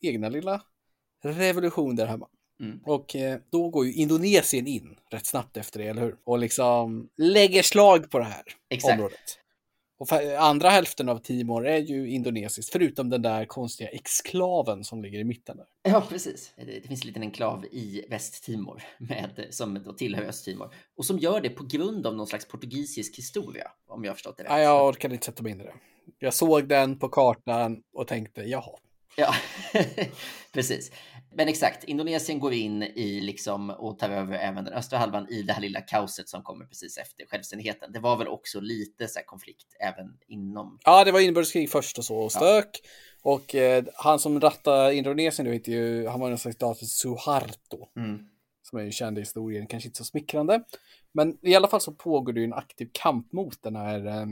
egna 0.00 0.28
lilla 0.28 0.62
revolution 1.22 1.96
där 1.96 2.06
hemma. 2.06 2.28
Mm. 2.60 2.80
Och 2.84 3.16
eh, 3.16 3.38
då 3.50 3.68
går 3.68 3.86
ju 3.86 3.92
Indonesien 3.92 4.66
in 4.66 4.96
rätt 5.10 5.26
snabbt 5.26 5.56
efter 5.56 5.78
det, 5.80 5.86
eller 5.86 6.02
hur? 6.02 6.16
Och 6.24 6.38
liksom 6.38 7.08
lägger 7.16 7.62
slag 7.62 8.10
på 8.10 8.18
det 8.18 8.24
här 8.24 8.42
Exakt. 8.70 8.92
området. 8.92 9.38
Och 9.98 10.12
andra 10.38 10.70
hälften 10.70 11.08
av 11.08 11.18
Timor 11.18 11.66
är 11.66 11.78
ju 11.78 12.10
indonesiskt, 12.10 12.72
förutom 12.72 13.10
den 13.10 13.22
där 13.22 13.44
konstiga 13.44 13.88
exklaven 13.88 14.84
som 14.84 15.02
ligger 15.02 15.18
i 15.18 15.24
mitten. 15.24 15.56
Där. 15.56 15.66
Ja, 15.82 16.06
precis. 16.08 16.52
Det 16.56 16.88
finns 16.88 17.02
en 17.02 17.06
liten 17.06 17.22
enklav 17.22 17.64
i 17.64 18.04
Västtimor 18.10 18.82
med, 18.98 19.46
som 19.50 19.82
då 19.84 19.92
tillhör 19.92 20.24
Östtimor 20.24 20.74
och 20.96 21.04
som 21.04 21.18
gör 21.18 21.40
det 21.40 21.50
på 21.50 21.64
grund 21.64 22.06
av 22.06 22.16
någon 22.16 22.26
slags 22.26 22.48
portugisisk 22.48 23.18
historia, 23.18 23.70
om 23.86 24.04
jag 24.04 24.10
har 24.10 24.14
förstått 24.14 24.36
det 24.36 24.42
rätt. 24.42 24.50
Ja, 24.50 24.60
jag 24.60 24.88
orkade 24.88 25.14
inte 25.14 25.26
sätta 25.26 25.42
mig 25.42 25.52
in 25.52 25.60
i 25.60 25.64
det. 25.64 25.74
Jag 26.18 26.34
såg 26.34 26.68
den 26.68 26.98
på 26.98 27.08
kartan 27.08 27.82
och 27.92 28.06
tänkte, 28.06 28.42
jaha. 28.42 28.78
Ja, 29.16 29.34
precis. 30.52 30.90
Men 31.38 31.48
exakt, 31.48 31.84
Indonesien 31.84 32.38
går 32.38 32.52
in 32.52 32.82
i 32.82 33.20
liksom 33.20 33.70
och 33.70 33.98
tar 33.98 34.10
över 34.10 34.38
även 34.38 34.64
den 34.64 34.74
östra 34.74 34.98
halvan 34.98 35.28
i 35.28 35.42
det 35.42 35.52
här 35.52 35.60
lilla 35.60 35.80
kaoset 35.80 36.28
som 36.28 36.42
kommer 36.42 36.64
precis 36.64 36.98
efter 36.98 37.26
självständigheten. 37.26 37.92
Det 37.92 37.98
var 37.98 38.16
väl 38.16 38.28
också 38.28 38.60
lite 38.60 39.08
så 39.08 39.20
konflikt 39.26 39.76
även 39.80 40.18
inom. 40.26 40.78
Ja, 40.84 41.04
det 41.04 41.12
var 41.12 41.20
inbördeskrig 41.20 41.70
först 41.70 41.98
och 41.98 42.04
så 42.04 42.16
och 42.16 42.32
stök. 42.32 42.80
Ja. 42.82 43.32
Och 43.32 43.54
eh, 43.54 43.84
han 43.94 44.18
som 44.18 44.40
rattade 44.40 44.94
Indonesien, 44.94 45.44
du 45.44 45.50
vet 45.50 45.68
ju, 45.68 46.06
han 46.06 46.20
var 46.20 46.28
någon 46.28 46.38
slags 46.38 46.58
dator 46.58 46.86
Suharto. 46.86 47.88
Mm. 47.96 48.18
Som 48.62 48.78
är 48.78 48.82
ju 48.82 48.92
känd 48.92 49.18
i 49.18 49.20
historien, 49.20 49.66
kanske 49.66 49.88
inte 49.88 49.98
så 49.98 50.04
smickrande. 50.04 50.64
Men 51.12 51.38
i 51.42 51.54
alla 51.54 51.68
fall 51.68 51.80
så 51.80 51.92
pågår 51.92 52.32
det 52.32 52.40
ju 52.40 52.44
en 52.44 52.52
aktiv 52.52 52.90
kamp 52.92 53.32
mot 53.32 53.62
den 53.62 53.76
här 53.76 54.06
eh, 54.06 54.26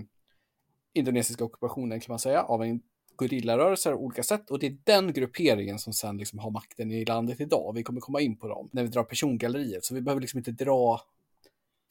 indonesiska 0.95 1.45
ockupationen 1.45 2.01
kan 2.01 2.12
man 2.12 2.19
säga 2.19 2.43
av 2.43 2.62
en 2.62 2.81
gerillarörelser 3.19 3.93
av 3.93 3.99
olika 3.99 4.23
sätt 4.23 4.51
och 4.51 4.59
det 4.59 4.67
är 4.67 4.77
den 4.85 5.13
grupperingen 5.13 5.79
som 5.79 5.93
sen 5.93 6.17
liksom 6.17 6.39
har 6.39 6.51
makten 6.51 6.93
i 6.93 7.05
landet 7.05 7.41
idag. 7.41 7.73
Vi 7.75 7.83
kommer 7.83 8.01
komma 8.01 8.21
in 8.21 8.37
på 8.37 8.49
dem 8.49 8.69
när 8.73 8.83
vi 8.83 8.89
drar 8.89 9.05
persongalleriet, 9.05 9.85
så 9.85 9.95
vi 9.95 10.01
behöver 10.01 10.21
liksom 10.21 10.39
inte 10.39 10.51
dra 10.51 11.01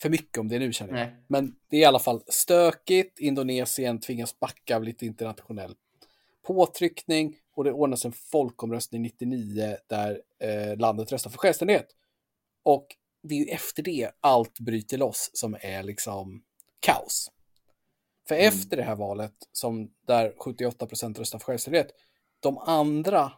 för 0.02 0.10
mycket 0.10 0.38
om 0.38 0.48
det 0.48 0.60
nu 0.60 0.74
känner 0.74 1.00
jag. 1.00 1.08
Nej. 1.08 1.16
Men 1.28 1.56
det 1.70 1.78
är 1.78 1.82
i 1.82 1.86
alla 1.86 2.00
fall 2.00 2.22
stökigt. 2.28 3.20
Indonesien 3.20 4.00
tvingas 4.00 4.40
backa 4.40 4.76
av 4.76 4.84
lite 4.84 5.06
internationell 5.06 5.76
påtryckning 6.48 7.36
och 7.56 7.64
det 7.64 7.72
ordnas 7.72 8.06
en 8.06 8.12
folkomröstning 8.12 9.02
99 9.02 9.78
där 9.88 10.22
eh, 10.40 10.78
landet 10.78 11.12
röstar 11.12 11.30
för 11.32 11.38
självständighet. 11.38 11.88
Och 12.64 12.88
det 13.24 13.36
är 13.36 13.40
ju 13.40 13.46
efter 13.46 13.84
det 13.84 14.12
allt 14.20 14.60
bryter 14.60 14.98
loss 14.98 15.30
som 15.34 15.58
är 15.62 15.84
liksom 15.84 16.44
kaos. 16.80 17.32
För 18.28 18.36
mm. 18.36 18.48
efter 18.48 18.78
det 18.78 18.84
här 18.84 18.96
valet, 18.96 19.34
som 19.52 19.92
där 20.08 20.34
78 20.38 20.86
procent 20.86 21.20
röstar 21.20 21.40
för 21.40 21.46
självständighet, 21.46 21.92
de 22.40 22.58
andra, 22.58 23.32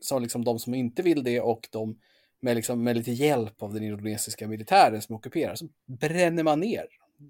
så 0.00 0.18
liksom 0.18 0.44
de 0.44 0.58
som 0.58 0.74
inte 0.74 1.02
vill 1.02 1.24
det 1.24 1.40
och 1.40 1.68
de 1.72 1.98
med, 2.40 2.56
liksom, 2.56 2.82
med 2.82 2.96
lite 2.96 3.12
hjälp 3.12 3.62
av 3.62 3.74
den 3.74 3.82
indonesiska 3.82 4.48
militären 4.48 5.02
som 5.02 5.16
ockuperar, 5.16 5.54
så 5.54 5.68
bränner 5.86 6.42
man 6.42 6.60
ner 6.60 6.86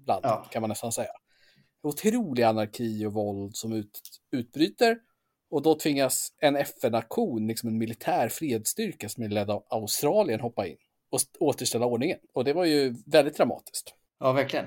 landet, 0.07 0.31
ja. 0.31 0.47
kan 0.51 0.61
man 0.61 0.69
nästan 0.69 0.91
säga. 0.91 1.11
Otrolig 1.83 2.43
anarki 2.43 3.05
och 3.05 3.13
våld 3.13 3.55
som 3.55 3.73
ut, 3.73 4.01
utbryter 4.31 4.97
och 5.49 5.61
då 5.61 5.75
tvingas 5.75 6.33
en 6.39 6.55
FN-aktion, 6.55 7.47
liksom 7.47 7.69
en 7.69 7.77
militär 7.77 8.29
fredsstyrka 8.29 9.09
som 9.09 9.23
är 9.23 9.29
ledd 9.29 9.49
av 9.49 9.65
Australien, 9.69 10.39
hoppa 10.39 10.67
in 10.67 10.77
och 11.09 11.19
återställa 11.39 11.85
ordningen. 11.85 12.19
Och 12.33 12.43
det 12.43 12.53
var 12.53 12.65
ju 12.65 12.95
väldigt 13.05 13.37
dramatiskt. 13.37 13.93
Ja, 14.19 14.31
verkligen. 14.31 14.65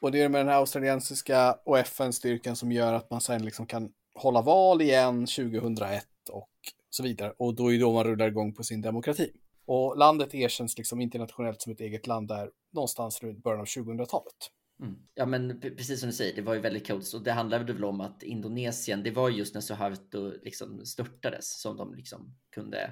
Och 0.00 0.12
det 0.12 0.22
är 0.22 0.28
med 0.28 0.40
den 0.40 0.48
här 0.48 0.56
australiensiska 0.56 1.52
och 1.64 1.78
FN-styrkan 1.78 2.56
som 2.56 2.72
gör 2.72 2.92
att 2.92 3.10
man 3.10 3.20
sen 3.20 3.44
liksom 3.44 3.66
kan 3.66 3.92
hålla 4.14 4.42
val 4.42 4.82
igen 4.82 5.26
2001 5.26 6.06
och 6.30 6.50
så 6.90 7.02
vidare. 7.02 7.34
Och 7.38 7.54
då 7.54 7.68
är 7.68 7.72
det 7.72 7.78
då 7.78 7.92
man 7.92 8.04
rullar 8.04 8.28
igång 8.28 8.54
på 8.54 8.62
sin 8.62 8.80
demokrati. 8.80 9.32
Och 9.66 9.98
landet 9.98 10.34
erkänns 10.34 10.78
liksom 10.78 11.00
internationellt 11.00 11.62
som 11.62 11.72
ett 11.72 11.80
eget 11.80 12.06
land 12.06 12.28
där 12.28 12.50
någonstans 12.72 13.22
runt 13.22 13.42
början 13.42 13.60
av 13.60 13.66
2000-talet. 13.66 14.34
Mm. 14.82 14.96
Ja, 15.14 15.26
men 15.26 15.60
precis 15.60 16.00
som 16.00 16.08
du 16.08 16.12
säger, 16.12 16.36
det 16.36 16.42
var 16.42 16.54
ju 16.54 16.60
väldigt 16.60 16.86
kaotiskt 16.86 17.14
och 17.14 17.22
det 17.22 17.32
handlade 17.32 17.72
väl 17.72 17.84
om 17.84 18.00
att 18.00 18.22
Indonesien, 18.22 19.02
det 19.02 19.10
var 19.10 19.28
just 19.28 19.54
när 19.54 19.60
Suharto 19.60 20.32
liksom 20.42 20.86
störtades 20.86 21.60
som 21.60 21.76
de 21.76 21.94
liksom 21.94 22.36
kunde 22.54 22.90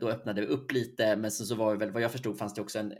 då 0.00 0.08
öppnade 0.08 0.40
vi 0.40 0.46
upp 0.46 0.72
lite, 0.72 1.16
men 1.16 1.30
sen 1.30 1.46
så 1.46 1.54
var 1.54 1.72
det 1.72 1.78
väl 1.78 1.90
vad 1.90 2.02
jag 2.02 2.12
förstod 2.12 2.38
fanns 2.38 2.54
det 2.54 2.60
också 2.60 2.78
en, 2.78 2.92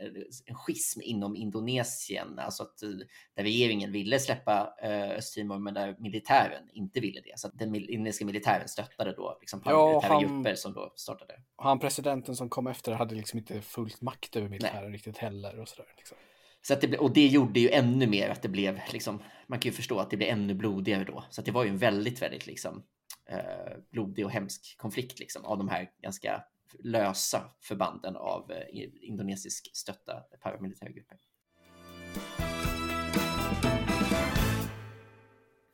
en 0.45 0.55
schism 0.55 1.01
inom 1.01 1.35
Indonesien, 1.35 2.39
alltså 2.39 2.63
att 2.63 2.83
eh, 2.83 2.89
där 3.35 3.43
regeringen 3.43 3.91
ville 3.91 4.19
släppa 4.19 4.73
eh, 4.83 5.11
Östtimor, 5.11 5.59
men 5.59 5.73
där 5.73 5.95
militären 5.99 6.69
inte 6.73 6.99
ville 6.99 7.21
det. 7.21 7.39
Så 7.39 7.47
att 7.47 7.59
den 7.59 7.75
indonesiska 7.75 8.25
militären 8.25 8.67
stöttade 8.67 9.13
då 9.13 9.37
liksom 9.41 9.61
ja, 9.65 10.19
grupper 10.21 10.55
som 10.55 10.73
då 10.73 10.93
startade. 10.95 11.33
Han 11.57 11.79
presidenten 11.79 12.35
som 12.35 12.49
kom 12.49 12.67
efter 12.67 12.91
hade 12.91 13.15
liksom 13.15 13.39
inte 13.39 13.61
fullt 13.61 14.01
makt 14.01 14.35
över 14.35 14.49
militären 14.49 14.83
Nej. 14.83 14.93
riktigt 14.93 15.17
heller 15.17 15.59
och 15.59 15.67
sådär. 15.67 15.93
Liksom. 15.97 16.17
Så 16.61 16.73
att 16.73 16.81
det, 16.81 16.97
och 16.97 17.13
det 17.13 17.27
gjorde 17.27 17.59
ju 17.59 17.69
ännu 17.69 18.07
mer 18.07 18.29
att 18.29 18.41
det 18.41 18.49
blev 18.49 18.79
liksom, 18.93 19.23
man 19.47 19.59
kan 19.59 19.69
ju 19.69 19.75
förstå 19.75 19.99
att 19.99 20.09
det 20.09 20.17
blev 20.17 20.29
ännu 20.29 20.53
blodigare 20.53 21.03
då. 21.03 21.23
Så 21.29 21.41
att 21.41 21.45
det 21.45 21.51
var 21.51 21.63
ju 21.63 21.69
en 21.69 21.77
väldigt, 21.77 22.21
väldigt 22.21 22.47
liksom 22.47 22.83
eh, 23.29 23.77
blodig 23.91 24.25
och 24.25 24.31
hemsk 24.31 24.75
konflikt 24.77 25.19
liksom 25.19 25.45
av 25.45 25.57
de 25.57 25.69
här 25.69 25.89
ganska 26.01 26.43
lösa 26.79 27.51
förbanden 27.59 28.15
av 28.15 28.51
eh, 28.51 28.89
indonesisk 29.01 29.69
stötta 29.73 30.23
paramilitära 30.41 30.89
grupper. 30.89 31.17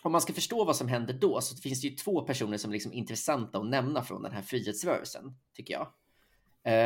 Om 0.03 0.11
man 0.11 0.21
ska 0.21 0.33
förstå 0.33 0.65
vad 0.65 0.75
som 0.75 0.87
hände 0.87 1.13
då 1.13 1.41
så 1.41 1.57
finns 1.57 1.81
det 1.81 1.87
ju 1.87 1.95
två 1.95 2.21
personer 2.21 2.57
som 2.57 2.71
är 2.71 2.73
liksom 2.73 2.93
intressanta 2.93 3.57
att 3.57 3.69
nämna 3.69 4.03
från 4.03 4.23
den 4.23 4.31
här 4.31 4.41
frihetsrörelsen, 4.41 5.35
tycker 5.53 5.73
jag. 5.73 5.87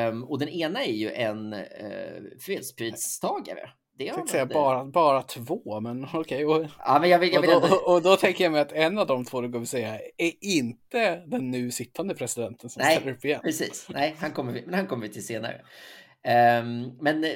Um, 0.10 0.24
och 0.24 0.40
den 0.40 0.50
ena 0.50 0.84
är 0.84 0.94
ju 0.94 1.12
en 1.12 1.54
uh, 1.54 2.38
fredspristagare 2.40 3.70
det 4.02 4.08
jag 4.08 4.30
säga 4.30 4.46
bara, 4.46 4.86
bara 4.86 5.22
två, 5.22 5.80
men 5.80 6.04
okej. 6.14 6.20
Okay. 6.20 6.44
Och, 6.46 6.68
ja, 6.80 7.00
men 7.02 7.10
jag 7.10 7.20
vill, 7.20 7.34
jag 7.34 7.42
vill 7.42 7.50
och, 7.50 7.62
då, 7.62 7.76
och, 7.76 7.94
och, 7.94 8.02
då 8.02 8.16
tänker 8.16 8.44
jag 8.44 8.52
mig 8.52 8.62
att 8.62 8.72
en 8.72 8.98
av 8.98 9.08
de 9.08 9.26
två 9.26 9.42
du 9.42 9.52
kommer 9.52 9.66
säga 9.66 10.00
är 10.18 10.34
inte 10.42 11.16
den 11.16 11.52
nu 11.52 11.72
sittande 11.72 12.16
presidenten 12.16 12.70
som 12.70 12.82
Nej, 12.84 12.96
ställer 12.96 13.12
upp 13.12 13.26
igen. 13.26 13.42
Precis, 13.44 13.88
nej, 13.90 14.16
han 14.20 14.32
kommer 14.32 14.54
vi, 14.54 14.64
men 14.66 14.74
han 14.74 14.88
kommer 14.88 15.08
vi 15.08 15.14
till 15.14 15.26
senare. 15.26 15.62
Um, 16.24 16.98
men 17.02 17.24
eh, 17.24 17.32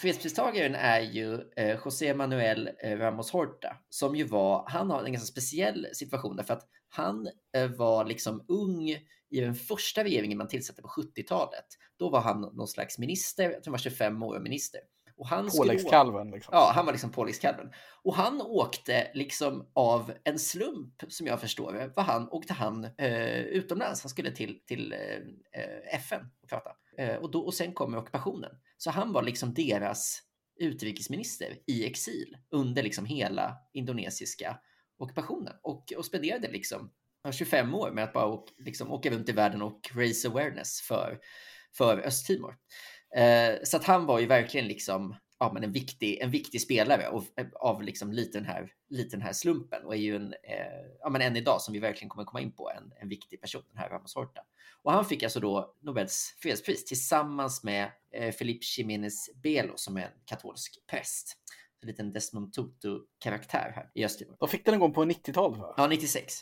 fredspristagaren 0.00 0.74
är 0.74 1.00
ju 1.00 1.34
eh, 1.56 1.78
José 1.84 2.14
Manuel 2.14 2.70
eh, 2.82 2.98
Ramos 2.98 3.30
Horta 3.30 3.76
som 3.88 4.16
ju 4.16 4.24
var, 4.24 4.64
han 4.68 4.90
har 4.90 5.04
en 5.04 5.12
ganska 5.12 5.32
speciell 5.32 5.86
situation 5.92 6.36
därför 6.36 6.54
att 6.54 6.68
han 6.88 7.28
eh, 7.56 7.66
var 7.66 8.04
liksom 8.04 8.44
ung 8.48 8.90
i 9.30 9.40
den 9.40 9.54
första 9.54 10.04
regeringen 10.04 10.38
man 10.38 10.48
tillsatte 10.48 10.82
på 10.82 10.88
70-talet. 10.88 11.66
Då 11.98 12.10
var 12.10 12.20
han 12.20 12.40
någon 12.40 12.68
slags 12.68 12.98
minister, 12.98 13.44
jag 13.44 13.52
tror 13.52 13.64
han 13.64 13.72
var 13.72 13.78
25 13.78 14.22
år 14.22 14.40
minister. 14.40 14.80
Och 15.18 15.28
han 15.28 15.48
Påläggskalven. 15.56 16.30
Liksom. 16.30 16.50
Ja, 16.54 16.72
han 16.74 16.86
var 16.86 16.92
liksom 16.92 17.12
påläggskalven. 17.12 17.72
Och 18.02 18.14
han 18.14 18.40
åkte 18.42 19.10
liksom 19.14 19.70
av 19.74 20.12
en 20.24 20.38
slump, 20.38 20.94
som 21.08 21.26
jag 21.26 21.40
förstår 21.40 21.72
det, 21.72 21.92
var 21.96 22.02
han, 22.02 22.28
åkte 22.28 22.52
han 22.52 22.84
eh, 22.84 23.40
utomlands. 23.40 24.02
Han 24.02 24.10
skulle 24.10 24.30
till, 24.30 24.60
till 24.66 24.92
eh, 24.92 25.94
FN 25.94 26.20
och 26.42 26.48
prata. 26.48 26.70
Eh, 26.98 27.16
och, 27.16 27.30
då, 27.30 27.40
och 27.40 27.54
sen 27.54 27.72
kommer 27.72 27.98
ockupationen. 27.98 28.50
Så 28.76 28.90
han 28.90 29.12
var 29.12 29.22
liksom 29.22 29.54
deras 29.54 30.22
utrikesminister 30.60 31.58
i 31.66 31.86
exil 31.86 32.36
under 32.50 32.82
liksom 32.82 33.06
hela 33.06 33.56
indonesiska 33.72 34.58
ockupationen 34.98 35.54
och, 35.62 35.92
och 35.96 36.04
spenderade 36.04 36.48
liksom 36.48 36.90
25 37.32 37.74
år 37.74 37.90
med 37.90 38.04
att 38.04 38.12
bara 38.12 38.38
liksom, 38.58 38.92
åka 38.92 39.10
runt 39.10 39.28
i 39.28 39.32
världen 39.32 39.62
och 39.62 39.90
raise 39.94 40.28
awareness 40.28 40.80
för, 40.80 41.18
för 41.76 41.98
Östtimor. 41.98 42.56
Eh, 43.16 43.58
så 43.64 43.76
att 43.76 43.84
han 43.84 44.06
var 44.06 44.18
ju 44.18 44.26
verkligen 44.26 44.68
liksom 44.68 45.16
ja, 45.38 45.50
men 45.52 45.64
en, 45.64 45.72
viktig, 45.72 46.18
en 46.18 46.30
viktig 46.30 46.60
spelare 46.60 47.08
av, 47.08 47.26
av 47.54 47.82
liksom 47.82 48.12
lite, 48.12 48.38
den 48.38 48.46
här, 48.46 48.72
lite 48.88 49.16
den 49.16 49.22
här 49.22 49.32
slumpen 49.32 49.84
och 49.84 49.94
är 49.94 49.98
ju 49.98 50.16
en, 50.16 50.32
eh, 50.32 50.86
ja, 51.00 51.10
men 51.10 51.22
än 51.22 51.36
idag 51.36 51.60
som 51.60 51.74
vi 51.74 51.80
verkligen 51.80 52.08
kommer 52.08 52.24
komma 52.24 52.40
in 52.40 52.52
på, 52.52 52.70
en, 52.70 52.92
en 53.00 53.08
viktig 53.08 53.40
person, 53.40 53.62
den 53.68 53.78
här 53.78 53.88
Ramos 53.88 54.14
Horta. 54.14 54.40
Och 54.82 54.92
han 54.92 55.04
fick 55.04 55.22
alltså 55.22 55.40
då 55.40 55.74
Nobels 55.80 56.34
fredspris 56.38 56.84
tillsammans 56.84 57.64
med 57.64 57.90
eh, 58.14 58.32
Felipe 58.32 58.64
Jiménez 58.78 59.30
Belo 59.42 59.72
som 59.76 59.96
är 59.96 60.02
en 60.02 60.12
katolsk 60.24 60.78
präst. 60.90 61.36
En 61.80 61.88
liten 61.88 62.12
Desmond 62.12 62.52
Tutu-karaktär 62.52 63.72
här 63.76 63.90
i 63.94 64.04
Östtimor. 64.04 64.36
De 64.40 64.48
fick 64.48 64.64
den 64.64 64.74
en 64.74 64.80
gång 64.80 64.92
på 64.92 65.04
90-talet 65.04 65.58
va? 65.58 65.74
Ja, 65.76 65.86
96. 65.86 66.34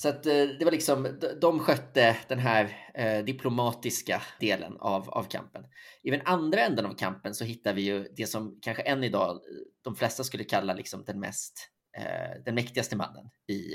Så 0.00 0.08
att 0.08 0.26
eh, 0.26 0.44
det 0.58 0.64
var 0.64 0.72
liksom, 0.72 1.18
de 1.40 1.58
skötte 1.58 2.16
den 2.28 2.38
här 2.38 2.90
eh, 2.94 3.24
diplomatiska 3.24 4.22
delen 4.40 4.76
av, 4.80 5.10
av 5.10 5.24
kampen. 5.24 5.64
I 6.02 6.10
den 6.10 6.20
andra 6.24 6.60
änden 6.60 6.86
av 6.86 6.94
kampen 6.94 7.34
så 7.34 7.44
hittar 7.44 7.74
vi 7.74 7.82
ju 7.82 8.08
det 8.16 8.26
som 8.26 8.58
kanske 8.62 8.82
än 8.82 9.04
idag 9.04 9.30
eh, 9.30 9.40
de 9.82 9.96
flesta 9.96 10.24
skulle 10.24 10.44
kalla 10.44 10.74
liksom 10.74 11.04
den 11.04 11.20
mest, 11.20 11.70
eh, 11.98 12.42
den 12.44 12.54
mäktigaste 12.54 12.96
mannen 12.96 13.30
i, 13.48 13.74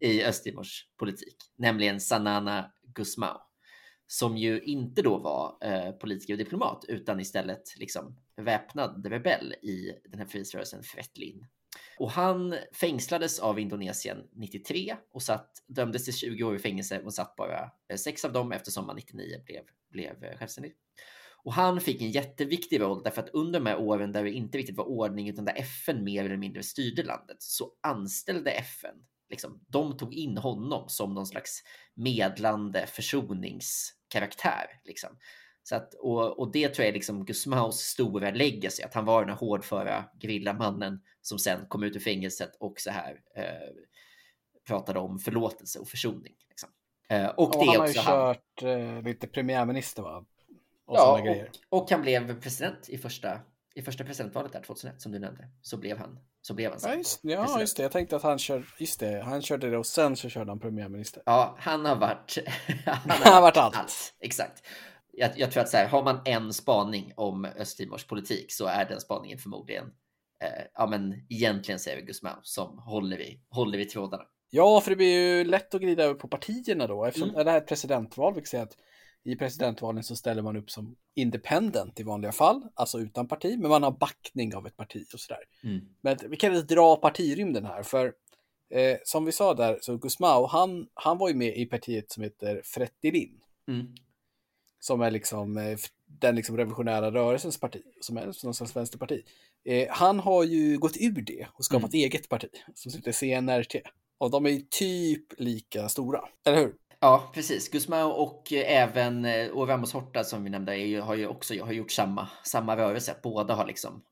i 0.08 0.24
Östtimors 0.24 0.86
politik, 0.98 1.36
nämligen 1.58 2.00
Sanana 2.00 2.72
Gusmao. 2.94 3.40
Som 4.06 4.36
ju 4.36 4.60
inte 4.60 5.02
då 5.02 5.18
var 5.18 5.58
eh, 5.60 5.92
politiker 5.92 6.34
och 6.34 6.38
diplomat 6.38 6.84
utan 6.88 7.20
istället 7.20 7.62
liksom 7.76 8.16
väpnad 8.36 9.06
rebell 9.06 9.52
i 9.52 9.92
den 10.08 10.20
här 10.20 10.26
frihetsrörelsen 10.26 10.82
Fretlin 10.82 11.46
och 11.98 12.10
han 12.10 12.54
fängslades 12.72 13.38
av 13.38 13.58
Indonesien 13.58 14.18
93 14.32 14.96
och 15.12 15.22
satt, 15.22 15.50
dömdes 15.66 16.04
till 16.04 16.14
20 16.14 16.44
år 16.44 16.56
i 16.56 16.58
fängelse 16.58 17.00
och 17.00 17.14
satt 17.14 17.36
bara 17.36 17.70
eh, 17.88 17.96
sex 17.96 18.24
av 18.24 18.32
dem 18.32 18.52
eftersom 18.52 18.86
han 18.86 18.96
99 18.96 19.42
blev, 19.44 19.62
blev 19.90 20.24
eh, 20.24 20.38
självständig. 20.38 20.74
Och 21.44 21.52
han 21.52 21.80
fick 21.80 22.02
en 22.02 22.10
jätteviktig 22.10 22.80
roll 22.80 23.02
därför 23.02 23.22
att 23.22 23.28
under 23.28 23.60
de 23.60 23.66
här 23.66 23.78
åren 23.78 24.12
där 24.12 24.24
det 24.24 24.30
inte 24.30 24.58
riktigt 24.58 24.76
var 24.76 24.84
ordning 24.84 25.28
utan 25.28 25.44
där 25.44 25.54
FN 25.56 26.04
mer 26.04 26.24
eller 26.24 26.36
mindre 26.36 26.62
styrde 26.62 27.02
landet 27.02 27.36
så 27.42 27.72
anställde 27.82 28.50
FN, 28.50 28.94
liksom, 29.30 29.64
de 29.68 29.96
tog 29.96 30.14
in 30.14 30.38
honom 30.38 30.88
som 30.88 31.14
någon 31.14 31.26
slags 31.26 31.62
medlande 31.94 32.86
försoningskaraktär. 32.86 34.66
Liksom. 34.84 35.18
Så 35.64 35.76
att, 35.76 35.94
och, 35.94 36.38
och 36.38 36.52
det 36.52 36.68
tror 36.68 36.84
jag 36.84 36.88
är 36.88 36.92
liksom 36.92 37.24
Gusmaus 37.24 37.76
stora 37.76 38.30
legacy, 38.30 38.82
att 38.82 38.94
han 38.94 39.04
var 39.04 39.20
den 39.20 39.30
här 39.30 39.36
hårdföra 39.36 40.04
grillamannen 40.20 41.02
som 41.20 41.38
sen 41.38 41.66
kom 41.68 41.82
ut 41.82 41.96
ur 41.96 42.00
fängelset 42.00 42.56
och 42.60 42.80
så 42.80 42.90
här 42.90 43.20
eh, 43.36 43.44
pratade 44.66 44.98
om 44.98 45.18
förlåtelse 45.18 45.78
och 45.78 45.88
försoning. 45.88 46.34
Liksom. 46.48 46.68
Eh, 47.08 47.26
och, 47.26 47.56
och 47.56 47.64
det 47.64 47.70
han 47.70 47.80
har 47.80 47.88
ju 47.88 47.94
kört 47.94 48.62
eh, 48.62 49.02
lite 49.02 49.26
premiärminister 49.26 50.02
va? 50.02 50.24
Och 50.86 50.96
ja, 50.96 51.22
och, 51.70 51.80
och, 51.80 51.90
han 51.90 52.02
blev 52.02 52.40
president 52.40 52.88
i 52.88 52.98
första, 52.98 53.40
i 53.74 53.82
första 53.82 54.04
presidentvalet 54.04 54.52
där 54.52 54.62
2001 54.62 55.00
som 55.00 55.12
du 55.12 55.18
nämnde. 55.18 55.48
Så 55.62 55.76
blev 55.76 55.98
han, 55.98 56.18
så 56.42 56.54
blev 56.54 56.70
han 56.70 56.80
ja, 56.82 56.94
just, 56.94 57.20
ja, 57.22 57.60
just 57.60 57.76
det. 57.76 57.82
Jag 57.82 57.92
tänkte 57.92 58.16
att 58.16 58.22
han, 58.22 58.38
kör, 58.38 58.66
just 58.78 59.00
det, 59.00 59.22
han 59.22 59.42
körde 59.42 59.70
det 59.70 59.78
och 59.78 59.86
sen 59.86 60.16
så 60.16 60.28
körde 60.28 60.50
han 60.50 60.60
premiärminister. 60.60 61.22
Ja, 61.26 61.56
han 61.58 61.84
har 61.84 61.96
varit, 61.96 62.38
han 62.86 63.10
har, 63.10 63.24
han 63.24 63.32
har 63.32 63.42
varit 63.42 63.56
allt. 63.56 63.76
allt. 63.76 64.14
Exakt 64.20 64.62
jag, 65.16 65.30
jag, 65.36 65.52
tror 65.52 65.62
att 65.62 65.68
så 65.68 65.76
här, 65.76 65.88
har 65.88 66.02
man 66.02 66.20
en 66.24 66.52
spaning 66.52 67.12
om 67.16 67.44
Östtimors 67.44 68.04
politik 68.04 68.52
så 68.52 68.66
är 68.66 68.84
den 68.84 69.00
spaningen 69.00 69.38
förmodligen, 69.38 69.84
eh, 70.42 70.64
ja 70.74 70.86
men 70.86 71.26
egentligen 71.28 71.78
säger 71.78 71.96
vi 71.96 72.02
Gusmao 72.02 72.36
som 72.42 72.78
håller 72.78 73.20
i, 73.20 73.40
håller 73.48 73.78
i 73.78 73.84
trådarna. 73.84 74.24
Ja, 74.50 74.80
för 74.80 74.90
det 74.90 74.96
blir 74.96 75.20
ju 75.20 75.44
lätt 75.44 75.74
att 75.74 75.80
glida 75.80 76.04
över 76.04 76.14
på 76.14 76.28
partierna 76.28 76.86
då, 76.86 77.04
eftersom 77.04 77.28
mm. 77.28 77.44
det 77.44 77.50
här 77.50 77.58
är 77.58 77.62
ett 77.62 77.68
presidentval, 77.68 78.34
vilket 78.34 78.50
säger 78.50 78.64
att 78.64 78.76
i 79.24 79.36
presidentvalen 79.36 80.02
så 80.02 80.16
ställer 80.16 80.42
man 80.42 80.56
upp 80.56 80.70
som 80.70 80.96
independent 81.14 82.00
i 82.00 82.02
vanliga 82.02 82.32
fall, 82.32 82.62
alltså 82.74 83.00
utan 83.00 83.28
parti, 83.28 83.58
men 83.58 83.70
man 83.70 83.82
har 83.82 83.90
backning 83.90 84.54
av 84.54 84.66
ett 84.66 84.76
parti 84.76 85.06
och 85.14 85.20
sådär. 85.20 85.42
Mm. 85.64 85.80
Men 86.00 86.16
vi 86.28 86.36
kan 86.36 86.54
inte 86.54 86.74
dra 86.74 86.96
partirymden 86.96 87.64
här, 87.64 87.82
för 87.82 88.12
eh, 88.70 88.96
som 89.04 89.24
vi 89.24 89.32
sa 89.32 89.54
där, 89.54 89.78
så 89.80 89.96
Gusmao, 89.96 90.46
han, 90.46 90.86
han 90.94 91.18
var 91.18 91.28
ju 91.28 91.34
med 91.34 91.56
i 91.56 91.66
partiet 91.66 92.12
som 92.12 92.22
heter 92.22 92.62
Fretilin. 92.64 93.40
Mm 93.68 93.94
som 94.84 95.00
är 95.00 95.10
liksom 95.10 95.56
eh, 95.56 95.78
den 96.06 96.36
liksom 96.36 96.56
revolutionära 96.56 97.10
rörelsens 97.10 97.60
parti, 97.60 97.82
som 98.00 98.16
är 98.16 98.24
någon 98.44 98.54
slags 98.54 98.76
vänsterparti. 98.76 99.22
Eh, 99.64 99.88
han 99.90 100.20
har 100.20 100.44
ju 100.44 100.78
gått 100.78 100.96
ur 101.00 101.22
det 101.22 101.46
och 101.52 101.64
skapat 101.64 101.94
mm. 101.94 102.04
eget 102.04 102.28
parti 102.28 102.48
som 102.74 102.92
heter 102.92 103.12
CNRT. 103.12 103.76
Och 104.18 104.30
de 104.30 104.46
är 104.46 104.60
typ 104.70 105.40
lika 105.40 105.88
stora, 105.88 106.20
eller 106.46 106.58
hur? 106.58 106.74
Ja, 107.00 107.30
precis. 107.34 107.68
Gusmao 107.68 108.10
och 108.10 108.52
eh, 108.52 108.82
även 108.82 109.26
och 109.50 109.68
Ramos 109.68 109.92
Horta 109.92 110.24
som 110.24 110.44
vi 110.44 110.50
nämnde 110.50 110.76
ju, 110.76 111.00
har 111.00 111.14
ju 111.14 111.26
också 111.26 111.64
har 111.64 111.72
gjort 111.72 111.90
samma, 111.90 112.28
samma 112.44 112.76
rörelse. 112.76 113.16
Båda 113.22 113.54
har 113.54 113.66
liksom 113.66 114.02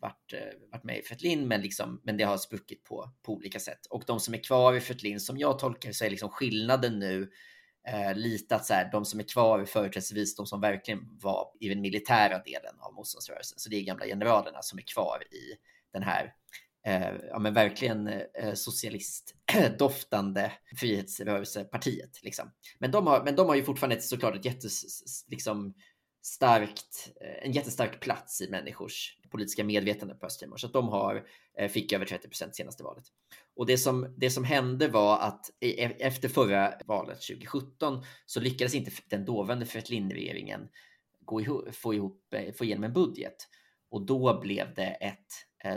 varit, 0.00 0.34
varit 0.72 0.84
med 0.84 0.98
i 0.98 1.02
Fretlin, 1.02 1.48
men, 1.48 1.60
liksom, 1.60 2.00
men 2.04 2.16
det 2.16 2.24
har 2.24 2.36
spruckit 2.36 2.84
på, 2.84 3.10
på 3.22 3.32
olika 3.32 3.58
sätt. 3.58 3.86
Och 3.90 4.02
de 4.06 4.20
som 4.20 4.34
är 4.34 4.44
kvar 4.44 4.74
i 4.74 4.80
Fretlin, 4.80 5.20
som 5.20 5.38
jag 5.38 5.58
tolkar 5.58 5.92
så 5.92 6.04
är 6.04 6.10
liksom 6.10 6.28
skillnaden 6.28 6.98
nu 6.98 7.30
eh, 7.88 8.14
lite 8.14 8.56
att 8.56 8.66
så 8.66 8.74
här, 8.74 8.88
de 8.92 9.04
som 9.04 9.20
är 9.20 9.24
kvar 9.24 9.64
företrädesvis 9.64 10.36
de 10.36 10.46
som 10.46 10.60
verkligen 10.60 11.00
var 11.22 11.46
i 11.60 11.68
den 11.68 11.80
militära 11.80 12.38
delen 12.38 12.74
av 12.80 12.94
motståndsrörelsen. 12.94 13.58
Så 13.58 13.70
det 13.70 13.76
är 13.76 13.82
gamla 13.82 14.06
generalerna 14.06 14.62
som 14.62 14.78
är 14.78 14.82
kvar 14.94 15.22
i 15.34 15.56
den 15.92 16.02
här 16.02 16.34
eh, 16.86 17.14
ja, 17.30 17.38
men 17.38 17.54
verkligen 17.54 18.08
eh, 18.08 18.54
socialistdoftande 18.54 20.52
frihetsrörelsepartiet. 20.76 22.22
Liksom. 22.22 22.52
Men, 22.78 22.90
de 22.90 23.06
har, 23.06 23.24
men 23.24 23.36
de 23.36 23.48
har 23.48 23.54
ju 23.54 23.62
fortfarande 23.62 24.00
såklart 24.00 24.36
ett 24.36 24.44
jättes, 24.44 24.84
liksom, 25.28 25.74
starkt, 26.22 27.12
eh, 27.20 27.46
en 27.46 27.52
jättestark 27.52 28.00
plats 28.00 28.40
i 28.40 28.50
människors 28.50 29.16
politiska 29.30 29.64
medvetande 29.64 30.14
på 30.14 30.26
Östtimor. 30.26 30.56
Så 30.56 30.66
att 30.66 30.72
de 30.72 30.88
har, 30.88 31.26
eh, 31.58 31.68
fick 31.68 31.92
över 31.92 32.06
30 32.06 32.28
procent 32.28 32.56
senaste 32.56 32.82
valet. 32.82 33.04
Och 33.56 33.66
det 33.66 33.78
som, 33.78 34.14
det 34.16 34.30
som 34.30 34.44
hände 34.44 34.88
var 34.88 35.18
att 35.18 35.50
e, 35.60 35.84
efter 35.84 36.28
förra 36.28 36.74
valet 36.86 37.20
2017 37.20 38.04
så 38.26 38.40
lyckades 38.40 38.74
inte 38.74 38.90
den 39.08 39.24
dåvarande 39.24 39.66
Fretlin-regeringen 39.66 40.68
få, 41.72 41.94
ihop, 41.94 42.34
eh, 42.34 42.54
få 42.54 42.64
igenom 42.64 42.84
en 42.84 42.92
budget. 42.92 43.48
Och 43.90 44.06
då 44.06 44.40
blev 44.40 44.74
det 44.74 44.86
ett 44.86 45.26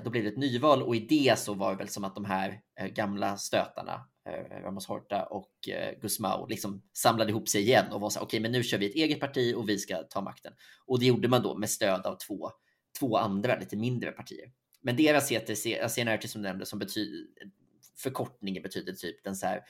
då 0.03 0.09
blev 0.09 0.23
det 0.23 0.29
ett 0.29 0.37
nyval 0.37 0.83
och 0.83 0.95
i 0.95 0.99
det 0.99 1.39
så 1.39 1.53
var 1.53 1.71
det 1.71 1.77
väl 1.77 1.87
som 1.87 2.03
att 2.03 2.15
de 2.15 2.25
här 2.25 2.61
gamla 2.93 3.37
stötarna 3.37 4.07
Eh, 4.25 4.61
Ramos 4.61 4.87
Horta 4.87 5.23
och 5.25 5.69
eh, 5.69 5.99
Gusmao 6.01 6.47
liksom 6.47 6.81
samlade 6.93 7.31
ihop 7.31 7.49
sig 7.49 7.61
igen 7.61 7.91
och 7.91 8.01
var 8.01 8.09
så 8.09 8.19
okej, 8.19 8.25
okay, 8.25 8.39
men 8.39 8.51
nu 8.51 8.63
kör 8.63 8.77
vi 8.77 8.89
ett 8.89 8.95
eget 8.95 9.19
parti 9.19 9.53
och 9.55 9.69
vi 9.69 9.77
ska 9.77 9.97
ta 10.03 10.21
makten. 10.21 10.53
Och 10.85 10.99
det 10.99 11.05
gjorde 11.05 11.27
man 11.27 11.41
då 11.43 11.57
med 11.57 11.69
stöd 11.69 12.05
av 12.05 12.15
två, 12.15 12.51
två 12.99 13.17
andra 13.17 13.59
lite 13.59 13.77
mindre 13.77 14.11
partier. 14.11 14.51
Men 14.81 14.95
deras 14.95 15.31
heter 15.31 15.55
CNRT 15.87 16.23
eh, 16.23 16.27
som 16.27 16.41
nämnde 16.41 16.65
som 16.65 16.79
betyder 16.79 17.27
förkortningen 17.97 18.63
betyder 18.63 18.93
typ 18.93 19.23
den 19.23 19.35
så 19.35 19.45
här 19.45 19.61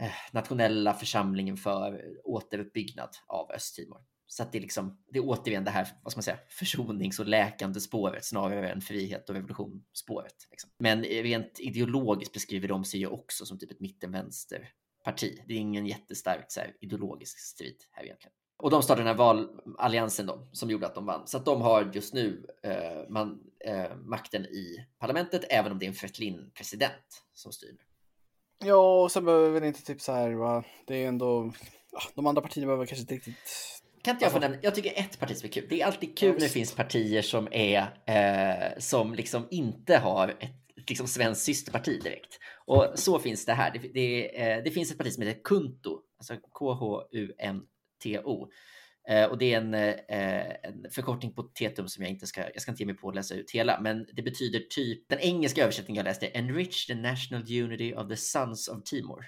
eh, 0.00 0.12
nationella 0.32 0.94
församlingen 0.94 1.56
för 1.56 2.04
återuppbyggnad 2.24 3.10
av 3.26 3.50
Östtimor. 3.50 4.00
Så 4.30 4.42
att 4.42 4.52
det, 4.52 4.58
är 4.58 4.62
liksom, 4.62 4.98
det 5.12 5.18
är 5.18 5.22
återigen 5.26 5.64
det 5.64 5.70
här 5.70 5.88
vad 6.02 6.12
ska 6.12 6.18
man 6.18 6.22
säga, 6.22 6.38
försonings 6.48 7.18
och 7.18 7.26
läkande 7.26 7.80
spåret 7.80 8.24
snarare 8.24 8.70
än 8.70 8.80
frihet 8.80 9.28
och 9.28 9.34
revolutionsspåret. 9.34 10.34
Liksom. 10.50 10.70
Men 10.78 11.02
rent 11.02 11.60
ideologiskt 11.60 12.34
beskriver 12.34 12.68
de 12.68 12.84
sig 12.84 13.00
ju 13.00 13.06
också 13.06 13.46
som 13.46 13.58
typ 13.58 13.70
ett 13.70 13.80
mittenvänsterparti. 13.80 15.42
Det 15.46 15.54
är 15.54 15.58
ingen 15.58 15.86
jättestark 15.86 16.44
så 16.48 16.60
här, 16.60 16.76
ideologisk 16.80 17.38
strid 17.38 17.76
här 17.90 18.04
egentligen. 18.04 18.32
Och 18.62 18.70
de 18.70 18.82
startade 18.82 19.08
den 19.08 19.18
här 19.18 19.24
valalliansen 19.24 20.26
då, 20.26 20.48
som 20.52 20.70
gjorde 20.70 20.86
att 20.86 20.94
de 20.94 21.06
vann. 21.06 21.26
Så 21.26 21.36
att 21.36 21.44
de 21.44 21.60
har 21.60 21.90
just 21.94 22.14
nu 22.14 22.46
eh, 22.62 23.08
man, 23.08 23.40
eh, 23.64 23.96
makten 23.96 24.44
i 24.44 24.86
parlamentet, 24.98 25.44
även 25.50 25.72
om 25.72 25.78
det 25.78 25.86
är 25.86 25.88
en 25.88 25.94
Fretlin-president 25.94 27.24
som 27.34 27.52
styr. 27.52 27.76
Ja, 28.64 29.02
och 29.02 29.12
sen 29.12 29.24
behöver 29.24 29.50
väl 29.50 29.64
inte 29.64 29.84
typ 29.84 30.00
så 30.00 30.12
här, 30.12 30.30
va? 30.30 30.64
det 30.86 31.04
är 31.04 31.08
ändå, 31.08 31.52
de 32.14 32.26
andra 32.26 32.42
partierna 32.42 32.66
behöver 32.66 32.86
kanske 32.86 33.00
inte 33.00 33.14
riktigt 33.14 33.77
kan 34.02 34.14
inte 34.14 34.24
jag 34.24 34.32
få 34.32 34.38
nämna? 34.38 34.58
Jag 34.62 34.74
tycker 34.74 34.92
ett 34.96 35.20
parti 35.20 35.36
som 35.36 35.46
är 35.46 35.52
kul. 35.52 35.66
Det 35.68 35.80
är 35.80 35.86
alltid 35.86 36.18
kul 36.18 36.32
när 36.32 36.40
det 36.40 36.48
finns 36.48 36.74
partier 36.74 37.22
som 37.22 37.48
är 37.50 37.78
eh, 38.06 38.78
som 38.78 39.14
liksom 39.14 39.48
inte 39.50 39.96
har 39.96 40.28
ett 40.28 40.50
liksom 40.88 41.06
svenskt 41.06 41.44
systerparti 41.44 42.00
direkt. 42.02 42.38
Och 42.66 42.86
så 42.94 43.18
finns 43.18 43.44
det 43.44 43.52
här. 43.52 43.70
Det, 43.70 43.78
det, 43.94 44.42
eh, 44.42 44.62
det 44.64 44.70
finns 44.70 44.90
ett 44.90 44.98
parti 44.98 45.12
som 45.12 45.22
heter 45.22 45.42
Kunto, 45.42 46.00
alltså 46.18 46.36
K-H-U-N-T-O. 46.52 48.48
Eh, 49.08 49.24
och 49.24 49.38
det 49.38 49.54
är 49.54 49.58
en, 49.58 49.74
eh, 49.74 49.94
en 50.62 50.90
förkortning 50.90 51.34
på 51.34 51.42
tetum 51.42 51.88
som 51.88 52.02
jag 52.02 52.10
inte 52.10 52.26
ska, 52.26 52.40
jag 52.40 52.62
ska 52.62 52.70
inte 52.70 52.82
ge 52.82 52.86
mig 52.86 52.94
på 52.94 53.08
att 53.08 53.14
läsa 53.14 53.34
ut 53.34 53.50
hela, 53.50 53.80
men 53.80 54.06
det 54.12 54.22
betyder 54.22 54.60
typ, 54.60 55.08
den 55.08 55.18
engelska 55.18 55.62
översättningen 55.62 56.04
jag 56.04 56.10
läste, 56.10 56.26
Enrich 56.26 56.86
the 56.86 56.94
national 56.94 57.42
unity 57.42 57.94
of 57.94 58.08
the 58.08 58.16
sons 58.16 58.68
of 58.68 58.82
Timor. 58.84 59.24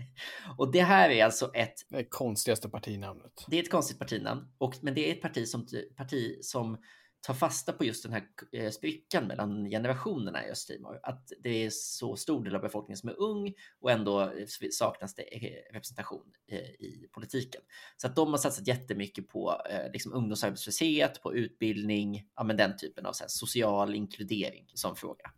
och 0.58 0.72
det 0.72 0.82
här 0.82 1.10
är 1.10 1.24
alltså 1.24 1.50
ett 1.54 1.74
Det 1.88 2.04
konstigaste 2.04 2.68
partinamnet. 2.68 3.44
det 3.48 3.58
är 3.58 3.62
ett 3.62 3.70
konstigt 3.70 3.98
partinamn, 3.98 4.48
och, 4.58 4.74
men 4.80 4.94
det 4.94 5.08
är 5.08 5.12
ett 5.12 5.22
parti 5.22 5.48
som, 5.48 5.66
parti 5.96 6.38
som 6.40 6.78
tar 7.20 7.34
fasta 7.34 7.72
på 7.72 7.84
just 7.84 8.02
den 8.02 8.12
här 8.12 8.24
eh, 8.52 8.70
sprickan 8.70 9.26
mellan 9.26 9.70
generationerna 9.70 10.46
i 10.46 10.50
Östtimor. 10.50 11.00
Att 11.02 11.32
det 11.42 11.64
är 11.64 11.70
så 11.72 12.16
stor 12.16 12.44
del 12.44 12.54
av 12.54 12.62
befolkningen 12.62 12.96
som 12.96 13.08
är 13.08 13.20
ung 13.20 13.54
och 13.80 13.90
ändå 13.90 14.20
eh, 14.22 14.46
saknas 14.70 15.14
det 15.14 15.22
eh, 15.22 15.72
representation 15.72 16.32
i 16.78 17.08
politiken. 17.12 17.60
Så 17.96 18.06
att 18.06 18.16
de 18.16 18.30
har 18.30 18.38
satsat 18.38 18.66
jättemycket 18.66 19.28
på 19.28 19.60
liksom 19.92 20.12
ungdomsarbetslöshet, 20.12 21.22
på 21.22 21.34
utbildning, 21.34 22.26
ja, 22.36 22.44
men 22.44 22.56
den 22.56 22.76
typen 22.76 23.06
av 23.06 23.12
så 23.12 23.24
här, 23.24 23.28
social 23.28 23.94
inkludering 23.94 24.70
som 24.74 24.96
fråga. 24.96 25.30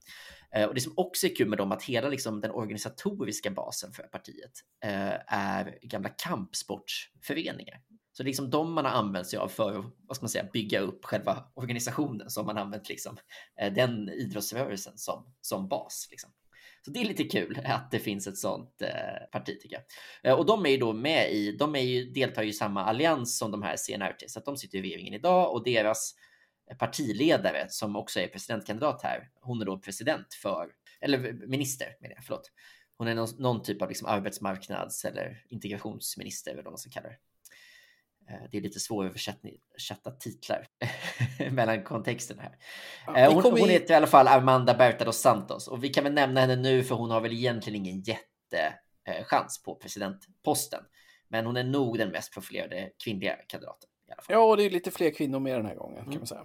Och 0.69 0.75
det 0.75 0.81
som 0.81 0.93
också 0.97 1.27
är 1.27 1.37
kul 1.37 1.49
med 1.49 1.59
dem 1.59 1.73
att 1.73 1.83
hela 1.83 2.09
liksom, 2.09 2.41
den 2.41 2.51
organisatoriska 2.51 3.51
basen 3.51 3.93
för 3.93 4.03
partiet 4.03 4.53
är 5.27 5.79
gamla 5.83 6.09
kampsportsföreningar. 6.09 7.81
Så 8.13 8.23
det 8.23 8.27
är 8.27 8.31
liksom 8.31 8.51
de 8.51 8.73
man 8.73 8.85
har 8.85 8.93
använt 8.93 9.27
sig 9.27 9.39
av 9.39 9.49
för 9.49 9.79
att 9.79 9.85
vad 9.99 10.17
ska 10.17 10.25
man 10.25 10.31
säga, 10.31 10.49
bygga 10.53 10.81
upp 10.81 11.05
själva 11.05 11.45
organisationen 11.55 12.31
som 12.31 12.47
man 12.47 12.59
använt 12.59 12.89
liksom, 12.89 13.17
eh, 13.61 13.73
den 13.73 14.09
idrottsrörelsen 14.09 14.99
som, 14.99 15.35
som 15.41 15.69
bas. 15.69 16.09
Liksom. 16.11 16.31
Så 16.85 16.91
det 16.91 17.01
är 17.01 17.05
lite 17.05 17.25
kul 17.25 17.61
att 17.65 17.91
det 17.91 17.99
finns 17.99 18.27
ett 18.27 18.39
sånt 18.39 18.83
eh, 18.83 19.31
parti 19.33 19.61
tycker 19.61 19.77
jag. 19.77 20.33
Eh, 20.33 20.39
och 20.39 20.47
de 20.47 20.67
är 20.67 20.71
ju 20.71 20.77
då 20.77 20.93
med 20.93 21.33
i, 21.33 21.57
de 21.57 21.75
är 21.75 21.81
ju, 21.81 22.11
deltar 22.11 22.43
ju 22.43 22.49
i 22.49 22.53
samma 22.53 22.85
allians 22.85 23.39
som 23.39 23.51
de 23.51 23.63
här 23.63 23.77
CNRT, 23.77 24.31
så 24.31 24.39
att 24.39 24.45
de 24.45 24.57
sitter 24.57 24.79
i 24.79 24.83
regeringen 24.83 25.15
idag 25.15 25.53
och 25.53 25.65
deras 25.65 26.15
partiledare 26.79 27.67
som 27.69 27.97
också 27.97 28.21
är 28.21 28.27
presidentkandidat 28.27 29.03
här, 29.03 29.31
hon 29.41 29.61
är 29.61 29.67
då 29.67 29.79
president 29.79 30.35
för, 30.43 30.69
eller 31.01 31.33
minister 31.33 31.97
menar 32.01 32.15
jag, 32.15 32.25
förlåt. 32.25 32.51
Hon 32.97 33.09
är 33.09 33.15
någon, 33.15 33.29
någon 33.39 33.63
typ 33.63 33.83
av 33.83 33.89
liksom 33.89 34.09
arbetsmarknads 34.09 35.05
eller 35.05 35.45
integrationsminister 35.49 36.53
eller 36.53 36.63
vad 36.63 36.73
man 36.73 36.79
ska 36.79 36.91
kalla 36.91 37.09
det. 37.09 37.17
Eh, 38.31 38.37
Det 38.51 38.57
är 38.59 38.63
lite 38.63 38.81
svåröversatta 38.81 40.11
titlar 40.21 40.67
mellan 41.51 41.85
kontexterna 41.85 42.43
här. 42.43 42.57
Ja, 43.07 43.17
Eh, 43.17 43.33
Hon, 43.35 43.43
hon 43.43 43.59
i- 43.59 43.73
heter 43.73 43.95
i 43.95 43.97
alla 43.97 44.07
fall 44.07 44.29
Armanda 44.29 44.75
Berta 44.75 45.05
dos 45.05 45.17
Santos 45.21 45.69
och 45.69 45.85
vi 45.85 45.89
kan 45.89 46.05
väl 46.05 46.13
nämna 46.13 46.41
henne 46.41 46.57
nu 46.57 46.85
för 46.85 46.95
hon 46.95 47.11
har 47.11 47.21
väl 47.21 47.33
egentligen 47.33 47.77
ingen 47.87 48.03
jättechans 48.03 49.63
på 49.63 49.75
presidentposten. 49.75 50.81
Men 51.29 51.47
hon 51.47 51.57
är 51.57 51.65
nog 51.65 51.99
den 51.99 52.09
mest 52.09 52.33
profilerade 52.35 52.91
kvinnliga 53.05 53.37
kandidaten 53.47 53.89
i 54.09 54.13
alla 54.13 54.23
fall. 54.23 54.33
Ja, 54.35 54.41
och 54.41 54.57
det 54.57 54.63
är 54.65 54.71
lite 54.71 54.91
fler 54.91 55.11
kvinnor 55.11 55.39
med 55.41 55.55
den 55.57 55.67
här 55.67 55.75
gången 55.75 55.99
Mm. 55.99 56.11
kan 56.11 56.21
man 56.21 56.27
säga. 56.27 56.45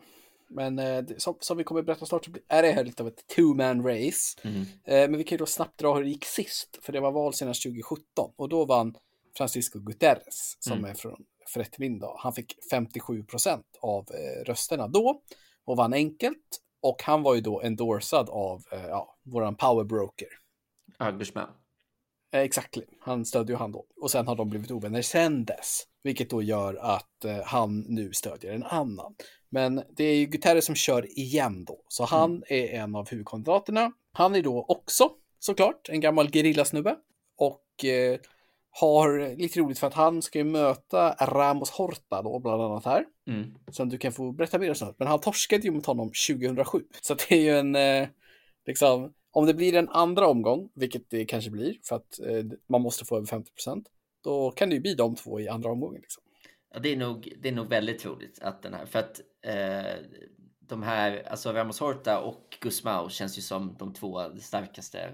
Men 0.49 0.79
eh, 0.79 1.03
som, 1.17 1.37
som 1.39 1.57
vi 1.57 1.63
kommer 1.63 1.79
att 1.79 1.85
berätta 1.85 2.05
snart 2.05 2.25
så 2.25 2.31
är 2.47 2.61
det 2.61 2.71
här 2.71 2.83
lite 2.83 3.03
av 3.03 3.07
ett 3.07 3.27
two-man 3.35 3.83
race. 3.87 4.39
Mm. 4.43 4.61
Eh, 4.61 5.09
men 5.09 5.17
vi 5.17 5.23
kan 5.23 5.35
ju 5.35 5.37
då 5.37 5.45
snabbt 5.45 5.77
dra 5.79 5.93
hur 5.95 6.03
det 6.03 6.09
gick 6.09 6.25
sist, 6.25 6.79
för 6.81 6.93
det 6.93 6.99
var 6.99 7.11
val 7.11 7.33
senast 7.33 7.63
2017 7.63 8.31
och 8.35 8.49
då 8.49 8.65
vann 8.65 8.95
Francisco 9.37 9.79
Guterres 9.79 10.57
som 10.59 10.77
Mm. 10.77 10.91
är 10.91 10.93
från 10.93 11.25
Fretilin 11.49 11.99
då. 11.99 12.15
Han 12.19 12.33
fick 12.33 12.55
57 12.71 13.23
procent 13.23 13.65
av 13.81 14.07
eh, 14.11 14.43
rösterna 14.45 14.87
då 14.87 15.21
och 15.65 15.77
vann 15.77 15.93
enkelt. 15.93 16.61
Och 16.81 17.03
han 17.03 17.23
var 17.23 17.35
ju 17.35 17.41
då 17.41 17.61
endorsad 17.61 18.29
av 18.29 18.63
eh, 18.71 18.85
ja, 18.85 19.15
våran 19.23 19.55
powerbroker. 19.55 20.27
Guzmán. 20.99 21.49
Eh, 22.33 22.39
Exakt, 22.39 22.77
han 22.99 23.25
stödde 23.25 23.53
ju 23.53 23.57
han 23.57 23.71
då. 23.71 23.85
Och 24.01 24.11
sen 24.11 24.27
har 24.27 24.35
de 24.35 24.49
blivit 24.49 24.71
ovänner 24.71 25.01
sen 25.01 25.45
dess. 25.45 25.83
Vilket 26.03 26.29
då 26.29 26.41
gör 26.41 26.75
att 26.75 27.25
han 27.45 27.79
nu 27.79 28.13
stödjer 28.13 28.53
en 28.53 28.63
annan. 28.63 29.15
Men 29.49 29.83
det 29.89 30.03
är 30.03 30.15
ju 30.15 30.25
Guterres 30.25 30.65
som 30.65 30.75
kör 30.75 31.19
igen 31.19 31.65
då. 31.65 31.81
Så 31.87 32.05
han 32.05 32.43
är 32.47 32.67
en 32.67 32.95
av 32.95 33.09
huvudkandidaterna. 33.09 33.91
Han 34.11 34.35
är 34.35 34.41
då 34.41 34.65
också 34.67 35.09
såklart 35.39 35.89
en 35.89 35.99
gammal 35.99 36.31
gerillasnubbe. 36.31 36.95
Och 37.37 37.85
eh, 37.85 38.19
har 38.79 39.35
lite 39.37 39.59
roligt 39.59 39.79
för 39.79 39.87
att 39.87 39.93
han 39.93 40.21
ska 40.21 40.39
ju 40.39 40.43
möta 40.43 41.15
Ramos 41.21 41.69
Horta 41.69 42.21
då 42.21 42.39
bland 42.39 42.61
annat 42.61 42.85
här. 42.85 43.05
Mm. 43.27 43.53
Som 43.71 43.89
du 43.89 43.97
kan 43.97 44.11
få 44.11 44.31
berätta 44.31 44.59
mer 44.59 44.69
om 44.69 44.75
snart. 44.75 44.95
Men 44.99 45.07
han 45.07 45.19
torskade 45.19 45.63
ju 45.63 45.71
mot 45.71 45.85
honom 45.85 46.11
2007. 46.29 46.83
Så 47.01 47.13
det 47.13 47.31
är 47.31 47.41
ju 47.41 47.57
en, 47.57 47.75
eh, 47.75 48.07
liksom, 48.65 49.13
om 49.31 49.45
det 49.45 49.53
blir 49.53 49.75
en 49.75 49.89
andra 49.89 50.27
omgång, 50.27 50.69
vilket 50.75 51.09
det 51.09 51.25
kanske 51.25 51.51
blir, 51.51 51.75
för 51.83 51.95
att 51.95 52.19
eh, 52.19 52.45
man 52.69 52.81
måste 52.81 53.05
få 53.05 53.17
över 53.17 53.27
50 53.27 53.51
procent, 53.51 53.87
då 54.23 54.51
kan 54.51 54.69
det 54.69 54.75
ju 54.75 54.81
bli 54.81 54.93
de 54.93 55.15
två 55.15 55.39
i 55.39 55.47
andra 55.47 55.71
omgången. 55.71 56.01
Liksom. 56.01 56.23
Ja, 56.73 56.79
det 56.79 56.89
är 56.89 56.97
nog, 56.97 57.33
det 57.41 57.49
är 57.49 57.53
nog 57.53 57.67
väldigt 57.67 57.99
troligt 57.99 58.39
att 58.41 58.63
den 58.63 58.73
här, 58.73 58.85
för 58.85 58.99
att 58.99 59.21
eh, 59.41 59.93
de 60.59 60.83
här, 60.83 61.27
alltså 61.29 61.53
Ramos 61.53 61.79
Horta 61.79 62.19
och 62.19 62.57
Gusmao 62.61 63.09
känns 63.09 63.37
ju 63.37 63.41
som 63.41 63.75
de 63.79 63.93
två 63.93 64.21
starkaste. 64.39 65.13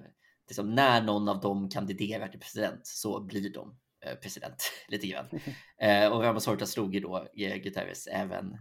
Liksom, 0.52 0.76
när 0.76 1.02
någon 1.02 1.30
av 1.30 1.40
dem 1.40 1.70
kandiderar 1.70 2.28
till 2.28 2.40
president 2.40 2.88
så 2.88 3.24
blir 3.24 3.54
de 3.54 3.78
eh, 4.06 4.16
president 4.16 4.72
lite 4.88 5.08
grann. 5.08 5.26
Eh, 5.82 6.12
och 6.12 6.24
Ramos 6.24 6.46
Horta 6.46 6.66
slog 6.66 6.96
ju 6.96 7.00
då 7.00 7.28
eh, 7.38 7.56
Guterres 7.56 8.08
även, 8.08 8.58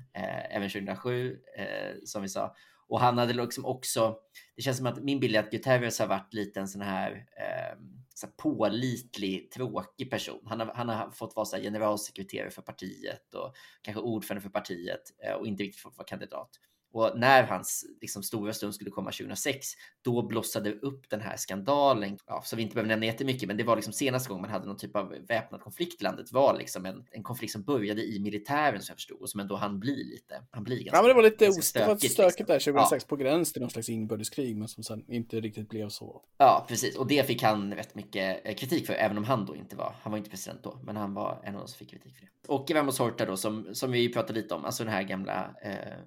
även 0.50 0.70
2007 0.70 1.36
eh, 1.58 1.94
som 2.04 2.22
vi 2.22 2.28
sa. 2.28 2.54
Och 2.88 3.00
han 3.00 3.18
hade 3.18 3.32
liksom 3.32 3.64
också, 3.64 4.16
det 4.56 4.62
känns 4.62 4.76
som 4.76 4.86
att 4.86 5.02
min 5.02 5.20
bild 5.20 5.36
är 5.36 5.40
att 5.40 5.50
Guterres 5.50 5.98
har 5.98 6.06
varit 6.06 6.34
lite 6.34 6.60
en 6.60 6.68
sån 6.68 6.80
här, 6.80 7.12
eh, 7.12 7.78
så 8.14 8.26
här 8.26 8.32
pålitlig, 8.32 9.50
tråkig 9.50 10.10
person. 10.10 10.42
Han 10.46 10.60
har, 10.60 10.72
han 10.74 10.88
har 10.88 11.10
fått 11.10 11.36
vara 11.36 11.46
så 11.46 11.56
generalsekreterare 11.56 12.50
för 12.50 12.62
partiet 12.62 13.34
och 13.34 13.54
kanske 13.82 14.02
ordförande 14.02 14.42
för 14.42 14.50
partiet 14.50 15.02
eh, 15.24 15.32
och 15.32 15.46
inte 15.46 15.62
riktigt 15.62 15.82
fått 15.82 15.98
vara 15.98 16.06
kandidat. 16.06 16.50
Och 16.92 17.12
när 17.14 17.42
hans 17.42 17.86
liksom, 18.00 18.22
stora 18.22 18.52
stund 18.52 18.74
skulle 18.74 18.90
komma 18.90 19.10
2006, 19.10 19.68
då 20.02 20.22
blossade 20.22 20.72
upp 20.72 21.10
den 21.10 21.20
här 21.20 21.36
skandalen, 21.36 22.18
ja, 22.26 22.42
som 22.44 22.56
vi 22.56 22.62
inte 22.62 22.74
behöver 22.74 22.88
nämna 22.88 23.06
jättemycket, 23.06 23.48
men 23.48 23.56
det 23.56 23.64
var 23.64 23.76
liksom 23.76 23.92
senaste 23.92 24.28
gången 24.28 24.42
man 24.42 24.50
hade 24.50 24.66
någon 24.66 24.76
typ 24.76 24.96
av 24.96 25.14
väpnad 25.28 25.60
konflikt 25.60 26.00
i 26.00 26.04
landet 26.04 26.32
var 26.32 26.58
liksom 26.58 26.86
en, 26.86 27.04
en 27.10 27.22
konflikt 27.22 27.52
som 27.52 27.62
började 27.62 28.02
i 28.02 28.20
militären 28.20 28.82
som 28.82 28.92
jag 28.92 28.96
förstod 28.96 29.20
och 29.20 29.30
som 29.30 29.40
ändå 29.40 29.56
han 29.56 29.80
bli 29.80 30.04
lite, 30.04 30.42
han 30.50 30.64
blir 30.64 30.76
ganska 30.76 30.96
Ja, 30.96 31.02
men 31.02 31.08
det 31.08 31.14
var 31.14 31.22
lite 31.22 31.44
ganska 31.44 31.60
ost, 31.60 31.74
det 31.74 31.80
var 31.80 31.86
stökigt, 31.86 32.12
stökigt 32.12 32.48
liksom. 32.48 32.74
där 32.74 32.80
2006 32.80 33.04
på 33.04 33.16
gräns 33.16 33.52
till 33.52 33.62
någon 33.62 33.70
slags 33.70 33.88
inbördeskrig, 33.88 34.56
men 34.56 34.68
som 34.68 34.84
sen 34.84 35.04
inte 35.08 35.40
riktigt 35.40 35.68
blev 35.68 35.88
så. 35.88 36.22
Ja, 36.38 36.64
precis. 36.68 36.96
Och 36.96 37.06
det 37.06 37.26
fick 37.26 37.42
han 37.42 37.74
rätt 37.74 37.94
mycket 37.94 38.40
eh, 38.44 38.54
kritik 38.54 38.86
för, 38.86 38.92
även 38.92 39.18
om 39.18 39.24
han 39.24 39.46
då 39.46 39.56
inte 39.56 39.76
var, 39.76 39.94
han 40.02 40.12
var 40.12 40.18
inte 40.18 40.30
president 40.30 40.62
då, 40.62 40.80
men 40.82 40.96
han 40.96 41.14
var 41.14 41.40
en 41.44 41.54
av 41.54 41.60
de 41.60 41.68
som 41.68 41.78
fick 41.78 41.90
kritik 41.90 42.14
för 42.14 42.22
det. 42.22 42.30
Och 42.48 42.70
Ramos 42.70 42.98
Horta 42.98 43.26
då, 43.26 43.36
som, 43.36 43.74
som 43.74 43.92
vi 43.92 44.12
pratade 44.12 44.40
lite 44.40 44.54
om, 44.54 44.64
alltså 44.64 44.84
den 44.84 44.92
här 44.92 45.02
gamla 45.02 45.54
eh, 45.62 45.98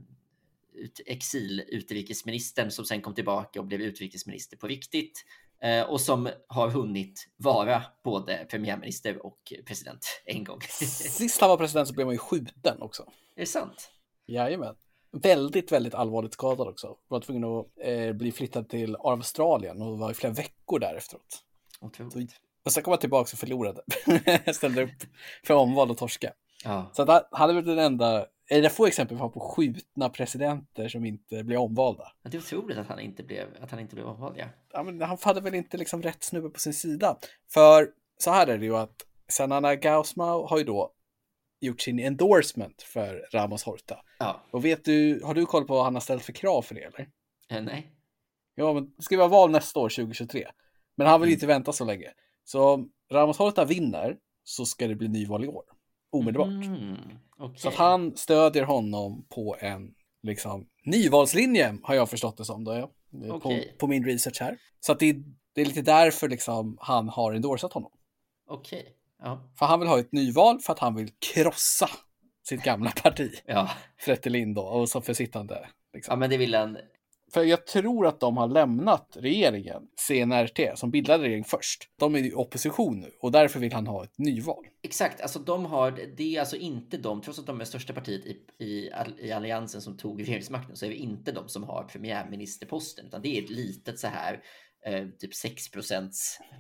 ut, 0.76 1.02
exil-utrikesministern 1.06 2.72
som 2.72 2.86
sen 2.86 3.02
kom 3.02 3.16
tillbaka 3.16 3.60
och 3.60 3.66
blev 3.66 3.82
utrikesminister 3.82 4.58
på 4.58 4.68
riktigt. 4.68 5.26
Eh, 5.62 5.82
och 5.84 6.02
som 6.02 6.30
har 6.48 6.70
hunnit 6.70 7.28
vara 7.38 7.84
både 8.04 8.46
premiärminister 8.50 9.26
och 9.26 9.54
president 9.66 10.22
en 10.26 10.44
gång. 10.44 10.62
Sist 10.90 11.42
han 11.42 11.50
var 11.50 11.58
president 11.58 11.88
så 11.88 11.94
blev 11.94 12.08
man 12.08 12.14
ju 12.14 12.20
skjuten 12.20 12.82
också. 12.82 13.04
är 13.36 13.40
det 13.40 13.46
sant? 13.46 13.92
Jajamän. 14.28 14.76
Väldigt, 15.12 15.72
väldigt 15.72 15.94
allvarligt 15.94 16.34
skadad 16.34 16.68
också. 16.68 16.98
Var 17.08 17.20
tvungen 17.20 17.44
att 17.44 17.68
eh, 17.82 18.14
bli 18.14 18.32
flyttad 18.32 18.70
till 18.70 18.96
Australien 19.00 19.82
och 19.82 20.00
var 20.00 20.12
i 20.12 20.14
flera 20.14 20.34
veckor 20.34 20.80
där 20.80 20.96
efteråt. 20.96 21.44
Otroligt. 21.82 22.36
Och 22.66 22.72
sen 22.72 22.84
kom 22.84 22.92
han 22.92 23.00
tillbaka 23.00 23.30
och 23.34 23.40
förlorade. 23.40 23.82
Ställde 24.54 24.84
upp 24.84 25.04
för 25.44 25.54
omval 25.54 25.92
och 25.92 25.98
torska. 25.98 26.34
Ja. 26.64 26.92
Så 26.94 27.22
han 27.32 27.50
är 27.50 27.54
väl 27.54 27.66
den 27.66 27.80
enda, 27.80 28.26
är 28.58 28.62
det 28.62 28.70
få 28.70 28.86
exempel 28.86 29.18
på 29.18 29.40
skjutna 29.40 30.10
presidenter 30.10 30.88
som 30.88 31.06
inte 31.06 31.44
blir 31.44 31.58
omvalda. 31.58 32.12
Men 32.22 32.32
Det 32.32 32.38
är 32.38 32.40
otroligt 32.40 32.78
att 32.78 32.88
han 32.88 33.00
inte 33.00 33.24
blev, 33.24 33.48
att 33.62 33.72
han 33.72 33.80
inte 33.80 33.96
blev 33.96 34.08
omvald, 34.08 34.36
ja. 34.38 34.46
Ja, 34.74 34.84
men 34.84 35.02
han 35.02 35.18
hade 35.22 35.42
väl 35.42 35.56
inte 35.56 35.78
liksom 35.78 36.02
rätt 36.02 36.24
snubbe 36.24 36.50
på 36.50 36.60
sin 36.60 36.74
sida. 36.74 37.18
För 37.54 37.90
så 38.18 38.32
här 38.32 38.48
är 38.48 38.58
det 38.58 38.66
ju 38.66 38.76
att 38.78 38.96
Sanana 39.28 39.76
Gaussmau 39.76 40.46
har 40.48 40.58
ju 40.58 40.64
då 40.64 40.92
gjort 41.60 41.82
sin 41.82 42.00
endorsement 42.00 42.82
för 42.82 43.28
Ramos 43.34 43.64
Horta. 43.64 44.02
Ja, 44.20 44.42
Och 44.52 44.66
vet 44.66 44.86
du, 44.86 45.22
har 45.24 45.34
du 45.34 45.46
koll 45.46 45.68
på 45.68 45.74
vad 45.74 45.84
han 45.84 45.94
har 45.94 46.02
ställt 46.02 46.24
för 46.24 46.34
krav 46.34 46.62
för 46.62 46.76
det 46.76 46.82
eller? 46.84 47.08
eh, 47.50 47.62
nej. 47.64 47.92
Ja, 48.56 48.74
men 48.74 48.94
det 48.98 49.04
ska 49.04 49.18
vara 49.18 49.28
val 49.28 49.52
nästa 49.52 49.80
år, 49.80 49.90
2023. 49.90 50.48
Men 50.96 51.08
han 51.08 51.22
vill 51.22 51.28
Mm. 51.28 51.34
inte 51.34 51.48
vänta 51.48 51.72
så 51.74 51.86
länge. 51.86 52.12
Så 52.44 52.70
om 52.74 52.92
Ramos 53.12 53.38
Horta 53.38 53.66
vinner 53.66 54.18
så 54.44 54.66
ska 54.66 54.88
det 54.88 54.96
bli 54.96 55.08
nyval 55.08 55.44
i 55.44 55.48
år. 55.48 55.64
Omedelbart. 56.14 56.48
Mm, 56.48 56.96
okej. 57.38 57.60
Så 57.60 57.68
att 57.68 57.76
han 57.76 58.18
stödjer 58.18 58.64
honom 58.64 59.26
på 59.30 59.56
en 59.60 59.94
liksom, 60.24 60.66
nyvalslinje 60.86 61.78
har 61.84 61.96
jag 61.96 62.10
förstått 62.10 62.38
det 62.38 62.46
som. 62.46 62.64
Då, 62.64 62.74
ja. 62.74 62.90
på, 63.30 63.36
Okej. 63.36 63.76
på 63.80 63.88
min 63.88 64.06
research 64.06 64.42
här. 64.42 64.58
Så 64.80 64.92
att 64.92 65.00
det, 65.00 65.10
är- 65.10 65.24
det 65.56 65.62
är 65.62 65.66
lite 65.66 65.82
därför 65.82 66.30
liksom, 66.30 66.78
han 66.82 67.10
har 67.10 67.34
endorsat 67.34 67.74
honom. 67.74 67.92
Okej. 68.50 68.96
Ja. 69.20 69.40
För 69.60 69.66
han 69.66 69.80
vill 69.80 69.90
ha 69.90 70.00
ett 70.00 70.12
nyval 70.12 70.60
för 70.60 70.74
att 70.74 70.80
han 70.80 70.96
vill 70.96 71.10
krossa 71.34 71.90
sitt 72.48 72.64
gamla 72.64 72.92
parti. 72.92 73.32
Ja. 73.46 73.70
Fretilin 73.98 74.54
då, 74.54 74.62
och 74.62 74.90
så 74.90 75.02
för 75.02 75.14
sittande. 75.14 75.70
Liksom. 75.94 76.12
ja, 76.12 76.16
men 76.16 76.30
det 76.30 76.38
vill 76.38 76.56
han. 76.56 76.78
För 77.34 77.44
jag 77.44 77.68
tror 77.68 78.08
att 78.08 78.20
de 78.20 78.38
har 78.38 78.48
lämnat 78.48 79.18
regeringen, 79.20 79.84
CNRT, 80.08 80.80
som 80.80 80.92
bildade 80.92 81.24
regering 81.24 81.44
först. 81.44 81.90
De 82.00 82.16
är 82.16 82.20
i 82.20 82.34
opposition 82.34 83.00
nu 83.00 83.12
och 83.20 83.32
därför 83.32 83.60
vill 83.60 83.74
han 83.74 83.88
ha 83.88 84.04
ett 84.04 84.18
nyval. 84.18 84.68
Exakt, 84.82 85.22
alltså 85.22 85.40
de 85.40 85.66
har, 85.66 85.92
det 86.18 86.36
är 86.36 86.40
alltså 86.40 86.56
inte 86.56 86.98
de, 86.98 87.22
trots 87.22 87.40
att 87.40 87.46
de 87.46 87.62
är 87.62 87.66
största 87.66 87.94
partiet 87.94 88.26
i, 88.26 88.38
i, 88.66 88.92
i 89.20 89.32
alliansen 89.32 89.82
som 89.82 89.98
tog 89.98 90.22
regeringsmakten, 90.22 90.76
så 90.76 90.86
är 90.86 90.90
det 90.90 90.96
inte 90.96 91.32
de 91.32 91.50
som 91.50 91.64
har 91.64 91.84
premiärministerposten, 91.84 93.06
utan 93.06 93.22
det 93.22 93.38
är 93.38 93.44
ett 93.44 93.50
litet 93.50 94.00
så 94.00 94.08
här, 94.08 94.44
eh, 94.86 95.08
typ 95.20 95.32
6% 95.32 96.12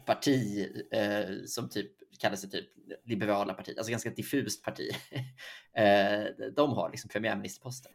parti 0.05 0.67
eh, 0.91 1.35
som 1.45 1.69
typ 1.69 1.91
kallar 2.19 2.35
sig 2.35 2.49
typ 2.49 2.69
liberala 3.05 3.53
partiet, 3.53 3.77
alltså 3.77 3.91
ganska 3.91 4.09
diffust 4.09 4.63
parti. 4.63 4.89
eh, 5.77 6.49
de 6.55 6.73
har 6.73 6.89
liksom 6.91 7.09
premiärministerposten. 7.09 7.91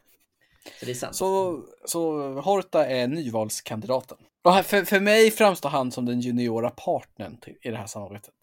Så 0.79 0.85
det 0.85 0.91
är 0.91 0.95
sant. 0.95 1.15
Så, 1.15 1.59
så 1.85 2.31
Horta 2.39 2.85
är 2.85 3.07
nyvalskandidaten. 3.07 4.17
Och 4.43 4.65
för, 4.65 4.83
för 4.83 4.99
mig 4.99 5.31
framstår 5.31 5.69
han 5.69 5.91
som 5.91 6.05
den 6.05 6.19
juniora 6.19 6.69
partnern 6.69 7.37
till, 7.37 7.57
i 7.61 7.69
det 7.69 7.77
här 7.77 7.87
samarbetet. 7.87 8.33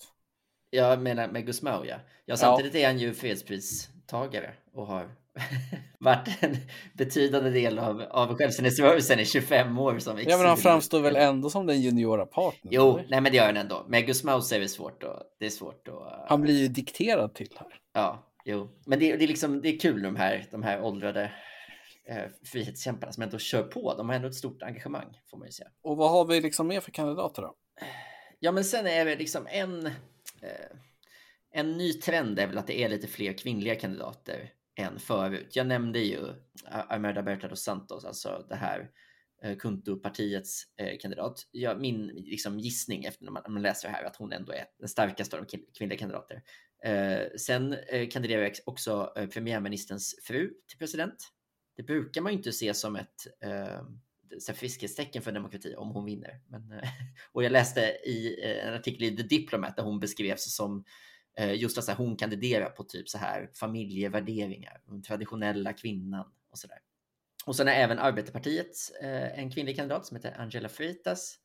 Jag 0.71 1.03
menar 1.03 1.29
med 1.29 1.47
Gusmao, 1.47 1.85
ja. 1.85 1.97
ja 2.25 2.37
samtidigt 2.37 2.75
ja. 2.75 2.81
är 2.81 2.87
han 2.87 2.99
ju 2.99 3.15
fredspristagare 3.15 4.51
och 4.75 4.87
har 4.87 5.09
varit 6.01 6.29
en 6.41 6.57
betydande 6.93 7.51
del 7.51 7.79
av, 7.79 8.03
av 8.11 8.37
självständighetsrörelsen 8.37 9.21
i 9.21 9.25
25 9.25 9.79
år 9.79 9.99
som 9.99 10.19
Ja, 10.19 10.37
men 10.37 10.47
han 10.47 10.57
framstår 10.57 11.01
väl 11.01 11.17
ändå 11.17 11.51
som 11.51 11.67
den 11.67 11.81
juniora 11.81 12.27
partnern? 12.27 12.73
Jo, 12.75 12.99
eller? 12.99 13.09
nej, 13.11 13.21
men 13.21 13.33
det 13.33 13.39
gör 13.39 13.47
han 13.47 13.57
ändå. 13.57 13.85
Med 13.89 14.07
Gusmao 14.07 14.39
är 14.39 14.61
det 14.61 14.69
svårt 14.69 15.03
och 15.03 15.23
det 15.41 15.47
är 15.47 15.51
svårt 15.51 15.89
att... 15.89 16.29
Han 16.29 16.41
blir 16.41 16.61
ju 16.61 16.69
dikterad 16.69 17.35
till 17.35 17.51
här. 17.57 17.69
Ja, 17.95 18.33
jo, 18.45 18.69
men 18.87 18.99
det, 18.99 19.17
det 19.17 19.25
är 19.25 19.29
liksom 19.29 19.61
det 19.61 19.69
är 19.69 19.79
kul 19.79 20.03
de 20.03 20.17
här, 20.17 20.47
de 20.51 20.63
här 20.63 20.83
åldrade 20.83 21.33
eh, 22.09 22.31
frihetskämparna 22.45 23.13
som 23.13 23.23
ändå 23.23 23.39
kör 23.39 23.63
på. 23.63 23.95
De 23.95 24.09
har 24.09 24.17
ändå 24.17 24.29
ett 24.29 24.35
stort 24.35 24.63
engagemang 24.63 25.21
får 25.31 25.39
man 25.39 25.49
ju 25.49 25.53
säga. 25.53 25.71
Och 25.83 25.97
vad 25.97 26.11
har 26.11 26.25
vi 26.25 26.41
liksom 26.41 26.69
mer 26.69 26.81
för 26.81 26.91
kandidater 26.91 27.43
då? 27.43 27.57
Ja, 28.39 28.53
men 28.53 28.65
sen 28.65 28.87
är 28.87 29.05
det 29.05 29.17
liksom 29.17 29.47
en, 29.51 29.87
eh, 29.87 30.77
en 31.51 31.73
ny 31.73 31.93
trend 31.93 32.39
är 32.39 32.47
väl 32.47 32.59
att 32.59 32.67
det 32.67 32.83
är 32.83 32.89
lite 32.89 33.07
fler 33.07 33.33
kvinnliga 33.33 33.75
kandidater 33.75 34.53
än 34.77 34.99
förut. 34.99 35.57
Jag 35.57 35.67
nämnde 35.67 35.99
ju 35.99 36.19
Armerda 36.65 37.23
Berta 37.23 37.49
dos 37.49 37.63
Santos, 37.63 38.05
alltså 38.05 38.47
det 38.49 38.57
här 38.57 38.91
eh, 39.43 39.57
Kuntu-partiets 39.57 40.63
eh, 40.77 40.99
kandidat. 40.99 41.49
Ja, 41.51 41.75
min 41.75 42.07
liksom, 42.07 42.59
gissning 42.59 43.05
efter 43.05 43.25
när 43.25 43.33
man, 43.33 43.43
man, 43.49 43.63
läser 43.63 43.89
det 43.89 43.95
här 43.95 44.05
att 44.05 44.17
hon 44.17 44.33
ändå 44.33 44.53
är 44.53 44.65
den 44.79 44.89
starkaste 44.89 45.37
av 45.37 45.45
de 45.45 45.59
kvinnliga 45.79 45.99
kandidater. 45.99 46.43
Eh, 46.85 47.21
sen 47.39 47.73
eh, 47.73 48.09
kandiderar 48.09 48.53
också 48.67 49.13
eh, 49.17 49.27
premiärministerns 49.27 50.15
fru 50.23 50.51
till 50.69 50.79
president. 50.79 51.33
Det 51.77 51.83
brukar 51.83 52.21
man 52.21 52.33
ju 52.33 52.39
inte 52.39 52.53
se 52.53 52.75
som 52.75 52.97
ett 52.97 53.27
eh, 53.41 54.55
friskhetstecken 54.55 55.23
för 55.23 55.33
demokrati 55.33 55.75
om 55.77 55.91
hon 55.91 56.05
vinner. 56.05 56.41
Men, 56.49 56.73
eh, 56.73 56.89
och 57.33 57.45
jag 57.45 57.53
läste 57.53 57.81
i 58.05 58.45
eh, 58.45 58.67
en 58.67 58.75
artikel 58.75 59.03
i 59.03 59.17
The 59.17 59.23
Diplomat 59.23 59.77
där 59.77 59.83
hon 59.83 60.01
beskrevs 60.01 60.55
som 60.55 60.85
eh, 61.39 61.55
just 61.55 61.79
att 61.79 61.99
hon 61.99 62.17
kandiderar 62.17 62.71
på 62.71 62.85
typ 62.85 63.09
så 63.09 63.19
här 63.19 63.51
familjevärderingar, 63.55 64.81
den 64.87 65.03
traditionella 65.03 65.73
kvinnan 65.73 66.33
och 66.51 66.59
så 66.59 66.67
där. 66.67 66.79
Och 67.47 67.57
sen 67.57 67.69
är 67.69 67.73
även 67.73 67.99
Arbetarpartiet 67.99 68.77
eh, 69.03 69.39
en 69.39 69.51
kvinnlig 69.51 69.77
kandidat 69.77 70.07
som 70.07 70.17
heter 70.17 70.41
Angela 70.41 70.69
Freitas. 70.69 71.39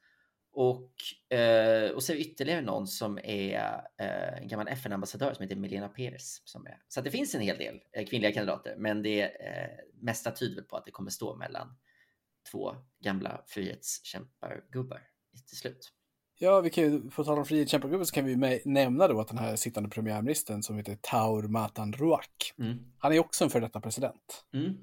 Och, 0.54 0.92
eh, 1.38 1.92
och 1.92 2.04
så 2.04 2.14
ytterligare 2.14 2.62
någon 2.62 2.88
som 2.88 3.20
är 3.24 3.82
eh, 3.98 4.42
en 4.42 4.48
gammal 4.48 4.68
FN-ambassadör 4.68 5.34
som 5.34 5.44
heter 5.44 5.56
Milena 5.56 5.90
Peres. 5.90 6.42
Som 6.46 6.66
är. 6.66 6.78
Så 6.88 7.02
det 7.02 7.12
finns 7.12 7.36
en 7.36 7.42
hel 7.42 7.58
del 7.58 7.80
eh, 7.98 8.06
kvinnliga 8.06 8.32
kandidater, 8.32 8.76
men 8.78 9.04
det 9.04 9.22
eh, 9.22 9.70
mesta 10.02 10.32
tyder 10.32 10.62
på 10.62 10.78
att 10.78 10.86
det 10.86 10.92
kommer 10.92 11.12
stå 11.12 11.36
mellan 11.36 11.78
två 12.52 12.76
gamla 13.04 13.44
frihetskämpargubbar 13.48 15.02
till 15.48 15.58
slut. 15.58 15.92
Ja, 16.40 16.62
vi 16.62 16.70
kan 16.70 16.84
ju, 16.84 17.10
på 17.10 17.24
tal 17.24 17.38
om 17.38 17.46
frihetskämpargubben 17.46 18.06
så 18.06 18.14
kan 18.14 18.26
vi 18.26 18.62
nämna 18.66 19.08
då 19.08 19.20
att 19.20 19.28
den 19.28 19.38
här 19.38 19.56
sittande 19.56 19.90
premiärministern 19.90 20.64
som 20.64 20.78
heter 20.78 20.98
Taur 21.02 21.44
Matan 21.44 21.94
Ruak, 21.94 22.54
mm. 22.60 22.78
han 22.98 23.14
är 23.14 23.20
också 23.20 23.44
en 23.44 23.50
före 23.50 23.62
detta 23.62 23.82
president. 23.82 24.46
Mm. 24.54 24.78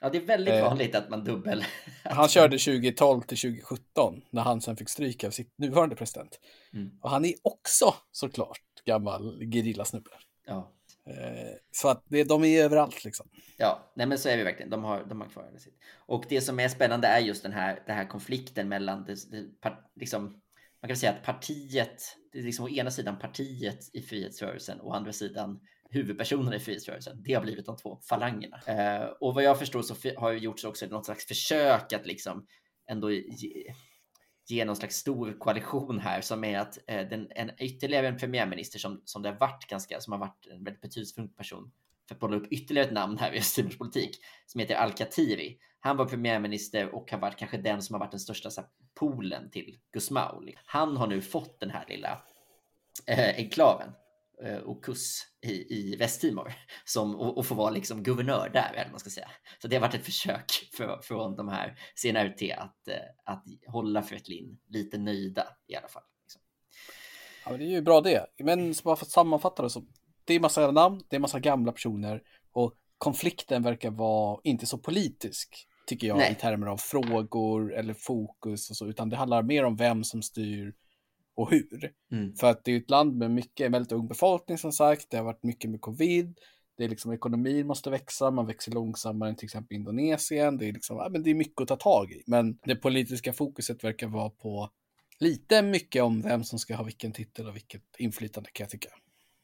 Ja, 0.00 0.10
det 0.10 0.18
är 0.18 0.22
väldigt 0.22 0.54
eh, 0.54 0.62
vanligt 0.62 0.94
att 0.94 1.10
man 1.10 1.24
dubbel. 1.24 1.64
han 2.04 2.28
körde 2.28 2.58
2012 2.58 3.20
till 3.20 3.38
2017 3.38 4.22
när 4.30 4.42
han 4.42 4.60
sen 4.60 4.76
fick 4.76 4.88
stryk 4.88 5.24
av 5.24 5.30
sitt 5.30 5.58
nuvarande 5.58 5.96
president. 5.96 6.40
Mm. 6.72 6.90
Och 7.00 7.10
han 7.10 7.24
är 7.24 7.34
också 7.42 7.94
såklart 8.12 8.60
gammal 8.84 9.38
gerillasnubbe. 9.40 10.10
Ja. 10.46 10.72
Eh, 11.06 11.56
så 11.70 11.88
att 11.88 12.04
det, 12.08 12.24
de 12.24 12.44
är 12.44 12.64
överallt 12.64 13.04
liksom. 13.04 13.28
Ja, 13.56 13.92
nej 13.94 14.06
men 14.06 14.18
så 14.18 14.28
är 14.28 14.36
det 14.36 14.44
verkligen. 14.44 14.70
De 14.70 14.84
har, 14.84 15.04
de 15.04 15.20
har 15.20 15.28
kvar 15.28 15.50
det 15.52 15.60
sitt. 15.60 15.78
Och 16.06 16.24
det 16.28 16.40
som 16.40 16.60
är 16.60 16.68
spännande 16.68 17.08
är 17.08 17.20
just 17.20 17.42
den 17.42 17.52
här, 17.52 17.82
den 17.86 17.96
här 17.96 18.06
konflikten 18.08 18.68
mellan 18.68 19.04
det, 19.04 19.30
det, 19.30 19.72
liksom, 19.94 20.40
man 20.82 20.88
kan 20.88 20.96
säga 20.96 21.12
att 21.12 21.22
partiet, 21.22 22.16
det 22.32 22.38
är 22.38 22.42
liksom 22.42 22.64
å 22.64 22.68
ena 22.68 22.90
sidan 22.90 23.18
partiet 23.18 23.90
i 23.92 24.02
frihetsrörelsen 24.02 24.80
och 24.80 24.90
å 24.90 24.92
andra 24.92 25.12
sidan 25.12 25.60
huvudpersonerna 25.96 26.56
i 26.56 26.60
frihetsrörelsen. 26.60 27.22
Det 27.22 27.34
har 27.34 27.42
blivit 27.42 27.66
de 27.66 27.76
två 27.76 27.98
falangerna. 28.02 28.60
Eh, 28.66 29.04
och 29.20 29.34
vad 29.34 29.44
jag 29.44 29.58
förstår 29.58 29.82
så 29.82 29.94
har 30.16 30.32
det 30.32 30.38
gjorts 30.38 30.64
också 30.64 30.86
något 30.86 31.04
slags 31.04 31.26
försök 31.26 31.92
att 31.92 32.06
liksom 32.06 32.46
ändå 32.88 33.10
ge, 33.10 33.74
ge 34.46 34.64
någon 34.64 34.76
slags 34.76 34.96
stor 34.96 35.38
koalition 35.38 35.98
här 35.98 36.20
som 36.20 36.44
är 36.44 36.58
att 36.58 36.78
eh, 36.86 37.08
den, 37.08 37.28
en, 37.30 37.50
ytterligare 37.58 38.08
en 38.08 38.16
premiärminister 38.16 38.78
som, 38.78 39.02
som 39.04 39.22
det 39.22 39.28
har 39.28 39.36
varit 39.36 39.66
ganska, 39.66 40.00
som 40.00 40.12
har 40.12 40.20
varit 40.20 40.46
en 40.50 40.64
väldigt 40.64 40.82
betydelsefull 40.82 41.28
person 41.28 41.72
för 42.08 42.14
att 42.14 42.20
bolla 42.20 42.36
upp 42.36 42.52
ytterligare 42.52 42.86
ett 42.86 42.94
namn 42.94 43.18
här 43.18 43.32
i 43.32 43.38
Östtimors 43.38 43.78
politik 43.78 44.18
som 44.46 44.60
heter 44.60 44.74
Al-Khatiri. 44.74 45.58
Han 45.80 45.96
var 45.96 46.04
premiärminister 46.04 46.94
och 46.94 47.10
har 47.10 47.18
varit 47.18 47.36
kanske 47.36 47.56
den 47.56 47.82
som 47.82 47.94
har 47.94 48.00
varit 48.00 48.10
den 48.10 48.20
största 48.20 48.50
så 48.50 48.60
här, 48.60 48.70
poolen 48.94 49.50
till 49.50 49.78
Gusmao. 49.92 50.42
Han 50.64 50.96
har 50.96 51.06
nu 51.06 51.20
fått 51.20 51.60
den 51.60 51.70
här 51.70 51.84
lilla 51.88 52.22
eh, 53.06 53.34
enklaven 53.36 53.92
och 54.64 54.84
Kus 54.84 55.22
i, 55.42 55.76
i 55.78 55.96
Västtimor 55.96 56.52
som, 56.84 57.16
och, 57.16 57.38
och 57.38 57.46
få 57.46 57.54
vara 57.54 57.70
liksom 57.70 58.02
guvernör 58.02 58.50
där, 58.52 58.72
eller 58.74 58.90
man 58.90 59.00
ska 59.00 59.10
säga. 59.10 59.30
Så 59.62 59.68
det 59.68 59.76
har 59.76 59.80
varit 59.80 59.94
ett 59.94 60.04
försök 60.04 60.70
för, 60.72 61.00
från 61.02 61.36
de 61.36 61.48
här 61.48 61.78
CNRT 61.94 62.52
att, 62.58 62.88
eh, 62.88 62.94
att 63.24 63.44
hålla 63.66 64.02
Fretlin 64.02 64.58
lite 64.68 64.98
nöjda 64.98 65.46
i 65.66 65.76
alla 65.76 65.88
fall. 65.88 66.02
Liksom. 66.22 66.40
Ja, 67.44 67.50
men 67.50 67.60
det 67.60 67.66
är 67.66 67.70
ju 67.70 67.82
bra 67.82 68.00
det. 68.00 68.26
Men 68.38 68.74
bara 68.84 68.96
för 68.96 69.04
att 69.04 69.10
sammanfatta 69.10 69.62
det 69.62 69.70
så, 69.70 69.84
det 70.24 70.34
är 70.34 70.40
massa 70.40 70.70
namn, 70.70 71.02
det 71.08 71.16
är 71.16 71.20
massa 71.20 71.40
gamla 71.40 71.72
personer 71.72 72.22
och 72.52 72.74
konflikten 72.98 73.62
verkar 73.62 73.90
vara 73.90 74.40
inte 74.44 74.66
så 74.66 74.78
politisk, 74.78 75.68
tycker 75.86 76.06
jag, 76.06 76.16
Nej. 76.16 76.32
i 76.32 76.34
termer 76.34 76.66
av 76.66 76.76
frågor 76.76 77.74
eller 77.74 77.94
fokus 77.94 78.70
och 78.70 78.76
så, 78.76 78.86
utan 78.86 79.08
det 79.08 79.16
handlar 79.16 79.42
mer 79.42 79.64
om 79.64 79.76
vem 79.76 80.04
som 80.04 80.22
styr 80.22 80.74
och 81.36 81.50
hur. 81.50 81.92
Mm. 82.12 82.36
För 82.36 82.50
att 82.50 82.64
det 82.64 82.72
är 82.72 82.76
ett 82.76 82.90
land 82.90 83.16
med 83.16 83.30
mycket, 83.30 83.72
väldigt 83.72 83.92
ung 83.92 84.08
befolkning 84.08 84.58
som 84.58 84.72
sagt, 84.72 85.10
det 85.10 85.16
har 85.16 85.24
varit 85.24 85.42
mycket 85.42 85.70
med 85.70 85.80
covid, 85.80 86.38
det 86.76 86.84
är 86.84 86.88
liksom 86.88 87.12
ekonomin 87.12 87.66
måste 87.66 87.90
växa, 87.90 88.30
man 88.30 88.46
växer 88.46 88.72
långsammare 88.72 89.28
än 89.28 89.36
till 89.36 89.46
exempel 89.46 89.76
Indonesien, 89.76 90.58
det 90.58 90.68
är 90.68 90.72
liksom, 90.72 90.96
ja, 90.96 91.08
men 91.08 91.22
det 91.22 91.30
är 91.30 91.34
mycket 91.34 91.60
att 91.60 91.68
ta 91.68 91.76
tag 91.76 92.12
i. 92.12 92.22
Men 92.26 92.58
det 92.62 92.76
politiska 92.76 93.32
fokuset 93.32 93.84
verkar 93.84 94.06
vara 94.06 94.30
på 94.30 94.70
lite 95.20 95.62
mycket 95.62 96.02
om 96.02 96.22
vem 96.22 96.44
som 96.44 96.58
ska 96.58 96.76
ha 96.76 96.84
vilken 96.84 97.12
titel 97.12 97.48
och 97.48 97.56
vilket 97.56 97.82
inflytande 97.98 98.50
kan 98.52 98.64
jag 98.64 98.70
tycka. 98.70 98.88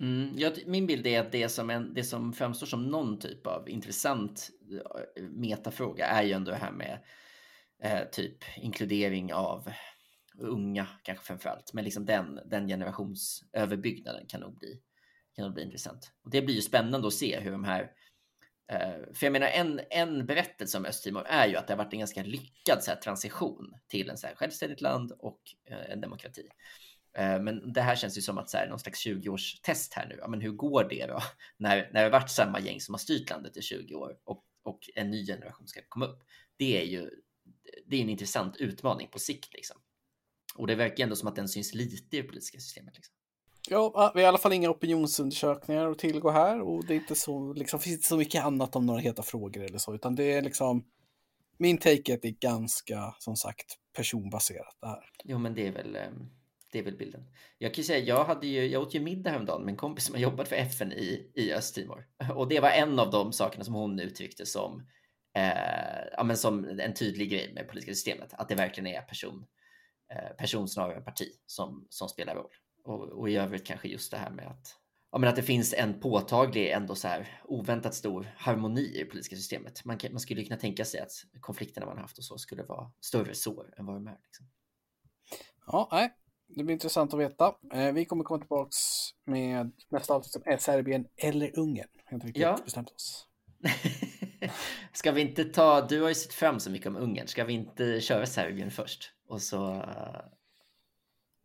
Mm, 0.00 0.35
ja, 0.37 0.50
min 0.66 0.87
bild 0.87 1.07
är 1.07 1.20
att 1.20 1.33
det 1.33 1.48
som, 1.48 1.70
en, 1.70 1.94
det 1.94 2.05
som 2.05 2.33
framstår 2.33 2.66
som 2.66 2.87
någon 2.87 3.18
typ 3.18 3.46
av 3.46 3.68
intressant 3.68 4.50
eh, 5.16 5.22
metafråga 5.22 6.07
är 6.07 6.22
ju 6.22 6.33
ändå 6.33 6.50
det 6.50 6.57
här 6.57 6.72
med 6.72 6.98
eh, 7.83 8.09
typ 8.12 8.37
inkludering 8.57 9.33
av 9.33 9.68
unga 10.38 10.87
kanske 11.03 11.25
framförallt, 11.25 11.73
men 11.73 11.85
liksom 11.85 12.07
den, 12.07 12.40
den 12.47 12.68
generationsöverbyggnaden 12.68 14.27
kan 14.27 14.40
nog 14.40 14.59
bli, 14.59 14.81
kan 15.37 15.45
nog 15.45 15.55
bli 15.55 15.62
intressant. 15.62 16.12
Och 16.25 16.31
det 16.31 16.42
blir 16.42 16.55
ju 16.55 16.62
spännande 16.62 17.07
att 17.07 17.14
se 17.14 17.40
hur 17.40 17.53
de 17.53 17.64
här 17.64 17.92
eh, 18.73 19.14
för 19.14 19.27
jag 19.27 19.33
menar, 19.33 19.47
en, 19.47 19.81
en 19.90 20.27
berättelse 20.27 20.79
om 20.79 20.85
Östtimor 20.85 21.27
är 21.27 21.47
ju 21.47 21.57
att 21.57 21.66
det 21.66 21.73
har 21.73 21.85
varit 21.85 21.92
en 21.92 21.99
ganska 21.99 22.23
lyckad 22.23 22.83
så 22.83 22.90
här, 22.90 22.99
transition 22.99 23.75
till 23.88 24.11
en 24.11 24.18
så 24.18 24.27
här, 24.27 24.35
självständigt 24.35 24.81
land 24.81 25.12
och 25.18 25.40
eh, 25.71 25.92
en 25.92 26.01
demokrati. 26.01 26.49
Eh, 27.18 27.40
men 27.40 27.73
det 27.73 27.83
här 27.83 27.97
känns 27.97 28.18
ju 28.18 28.23
som 28.23 28.38
att 28.38 28.51
så 28.51 28.57
här, 28.57 28.68
någon 28.68 28.79
slags 28.79 29.07
20-årstest. 29.07 29.92
här 29.95 30.09
nu. 30.09 30.16
Ja, 30.18 30.29
men 30.29 30.40
hur 30.40 30.53
går 30.53 30.87
det 30.90 31.07
då 31.07 31.23
när, 31.57 31.90
när 31.92 32.05
det 32.05 32.11
varit 32.11 32.31
samma 32.31 32.61
gäng 32.61 32.81
som 32.81 32.95
har 32.95 32.99
styrt 32.99 33.31
landet 33.31 33.57
i 33.57 33.62
20 33.62 33.95
år 33.95 34.18
och, 34.25 34.45
och 34.62 34.81
en 34.95 35.11
ny 35.11 35.27
generation 35.27 35.66
ska 35.66 35.81
komma 35.88 36.07
upp? 36.07 36.23
Det 36.57 36.81
är 36.81 36.85
ju 36.85 37.11
det 37.87 37.97
är 37.97 38.01
en 38.01 38.11
intressant 38.11 38.57
utmaning 38.57 39.09
på 39.09 39.18
sikt. 39.18 39.55
Liksom. 39.55 39.77
Och 40.55 40.67
det 40.67 40.75
verkar 40.75 41.05
ändå 41.05 41.17
som 41.17 41.29
att 41.29 41.37
den 41.37 41.49
syns 41.49 41.75
lite 41.75 42.17
i 42.17 42.21
det 42.21 42.29
politiska 42.29 42.59
systemet. 42.59 42.95
Liksom. 42.95 43.15
Ja, 43.69 44.12
vi 44.15 44.21
har 44.21 44.27
i 44.27 44.29
alla 44.29 44.38
fall 44.38 44.53
inga 44.53 44.71
opinionsundersökningar 44.71 45.91
att 45.91 45.99
tillgå 45.99 46.31
här 46.31 46.61
och 46.61 46.87
det 46.87 46.95
är 46.95 46.97
inte 46.97 47.15
så, 47.15 47.53
liksom, 47.53 47.81
finns 47.81 47.97
inte 47.97 48.09
så 48.09 48.17
mycket 48.17 48.45
annat 48.45 48.77
om 48.77 48.87
några 48.87 49.01
heta 49.01 49.23
frågor 49.23 49.65
eller 49.65 49.79
så, 49.79 49.95
utan 49.95 50.15
det 50.15 50.33
är 50.33 50.43
liksom 50.43 50.85
min 51.62 51.79
take 51.79 52.12
är 52.12 52.15
att 52.15 52.23
det 52.23 52.29
är 52.29 52.37
ganska, 52.41 53.15
som 53.19 53.37
sagt, 53.37 53.77
personbaserat 53.97 54.77
det 54.81 54.87
här. 54.87 55.05
Jo, 55.25 55.38
men 55.38 55.55
det 55.55 55.67
är 55.67 55.73
väl, 55.73 55.97
ehm, 55.97 56.31
det 56.73 56.79
är 56.79 56.83
väl 56.83 56.97
bilden. 56.97 57.25
Jag 57.59 57.75
kan 57.75 57.85
säga, 57.85 58.05
jag, 58.05 58.25
hade 58.25 58.47
ju, 58.47 58.67
jag 58.67 58.83
åt 58.83 58.95
ju 58.95 59.01
middag 59.01 59.31
häromdagen 59.31 59.62
med 59.62 59.73
en 59.73 59.77
kompis 59.77 60.05
som 60.05 60.15
har 60.15 60.23
jobbat 60.23 60.49
för 60.49 60.57
FN 60.57 60.93
i, 60.93 61.31
i 61.35 61.53
Östtimor. 61.53 62.07
Och 62.35 62.49
det 62.49 62.61
var 62.61 62.71
en 62.71 62.99
av 62.99 63.11
de 63.11 63.33
sakerna 63.33 63.65
som 63.65 63.75
hon 63.75 64.01
uttryckte 64.01 64.47
som, 64.47 64.87
eh, 65.37 66.05
ja, 66.12 66.23
men 66.25 66.37
som 66.37 66.65
en 66.65 66.95
tydlig 66.95 67.31
grej 67.31 67.53
med 67.55 67.69
politiska 67.69 67.95
systemet. 67.95 68.35
Att 68.35 68.49
det 68.49 68.55
verkligen 68.55 68.87
är 68.87 69.03
person, 69.03 69.38
eh, 69.38 69.47
person 70.38 70.68
snarare 70.68 70.96
än 70.96 71.05
parti 71.05 71.29
som, 71.46 71.87
som 71.90 72.09
spelar 72.09 72.35
roll. 72.35 72.51
Och, 72.85 73.01
och 73.09 73.31
i 73.31 73.37
övrigt 73.37 73.66
kanske 73.66 73.88
just 73.88 74.11
det 74.11 74.16
här 74.16 74.31
med 74.31 74.46
att 74.46 74.77
ja, 75.12 75.18
men 75.18 75.29
att 75.29 75.37
det 75.37 75.42
finns 75.42 75.75
en 75.75 76.01
påtaglig, 76.01 76.70
ändå 76.70 76.94
så 76.94 77.09
här 77.09 77.40
oväntat 77.44 77.94
stor 77.94 78.33
harmoni 78.37 78.81
i 78.94 78.98
det 78.98 79.05
politiska 79.05 79.37
systemet. 79.37 79.85
Man, 79.85 79.98
kan, 79.98 80.12
man 80.12 80.20
skulle 80.20 80.44
kunna 80.44 80.61
tänka 80.61 80.85
sig 80.85 81.01
att 81.01 81.12
konflikterna 81.40 81.87
man 81.87 81.98
haft 81.98 82.18
och 82.18 82.25
så 82.25 82.38
skulle 82.38 82.62
vara 82.62 82.92
större 83.01 83.35
sår 83.35 83.75
än 83.79 83.87
vad 83.87 83.96
de 83.96 84.07
är. 84.07 84.18
Liksom. 84.22 84.46
Ja, 85.66 85.88
nej, 85.92 86.12
det 86.48 86.64
blir 86.64 86.72
intressant 86.72 87.14
att 87.14 87.20
veta. 87.20 87.55
Eh, 87.72 87.92
vi 87.92 88.05
kommer 88.05 88.25
komma 88.25 88.38
tillbaka 88.40 88.70
med 89.27 89.72
nästa 89.90 90.14
avsnitt 90.14 90.33
som 90.33 90.42
är 90.46 90.57
Serbien 90.59 91.07
eller 91.16 91.59
Ungern. 91.59 91.88
Vi 91.94 92.03
har 92.05 92.14
inte 92.14 92.27
riktigt 92.27 92.42
Ja. 92.42 92.59
bestämt 92.64 92.90
oss. 92.90 93.29
Ska 94.92 95.12
vi 95.12 95.20
inte 95.20 95.44
ta, 95.44 95.87
du 95.87 96.01
har 96.03 96.09
ju 96.09 96.14
sett 96.14 96.33
fram 96.33 96.61
så 96.61 96.70
mycket 96.70 96.87
om 96.87 96.96
Ungern, 96.96 97.27
ska 97.27 97.44
vi 97.44 97.53
inte 97.53 98.01
köra 98.01 98.27
Serbien 98.27 98.70
först? 98.70 99.12
Och 99.33 99.42
så, 99.42 99.73
eh, 99.75 100.21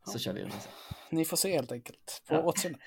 så 0.05 0.19
kör 0.19 0.33
vi 0.33 0.41
sen. 0.59 0.71
Ni 1.09 1.25
får 1.25 1.37
se 1.37 1.51
helt 1.55 1.71
enkelt. 1.71 2.21
På 2.27 2.33
Ja. 2.35 2.41
återseende. 2.43 2.79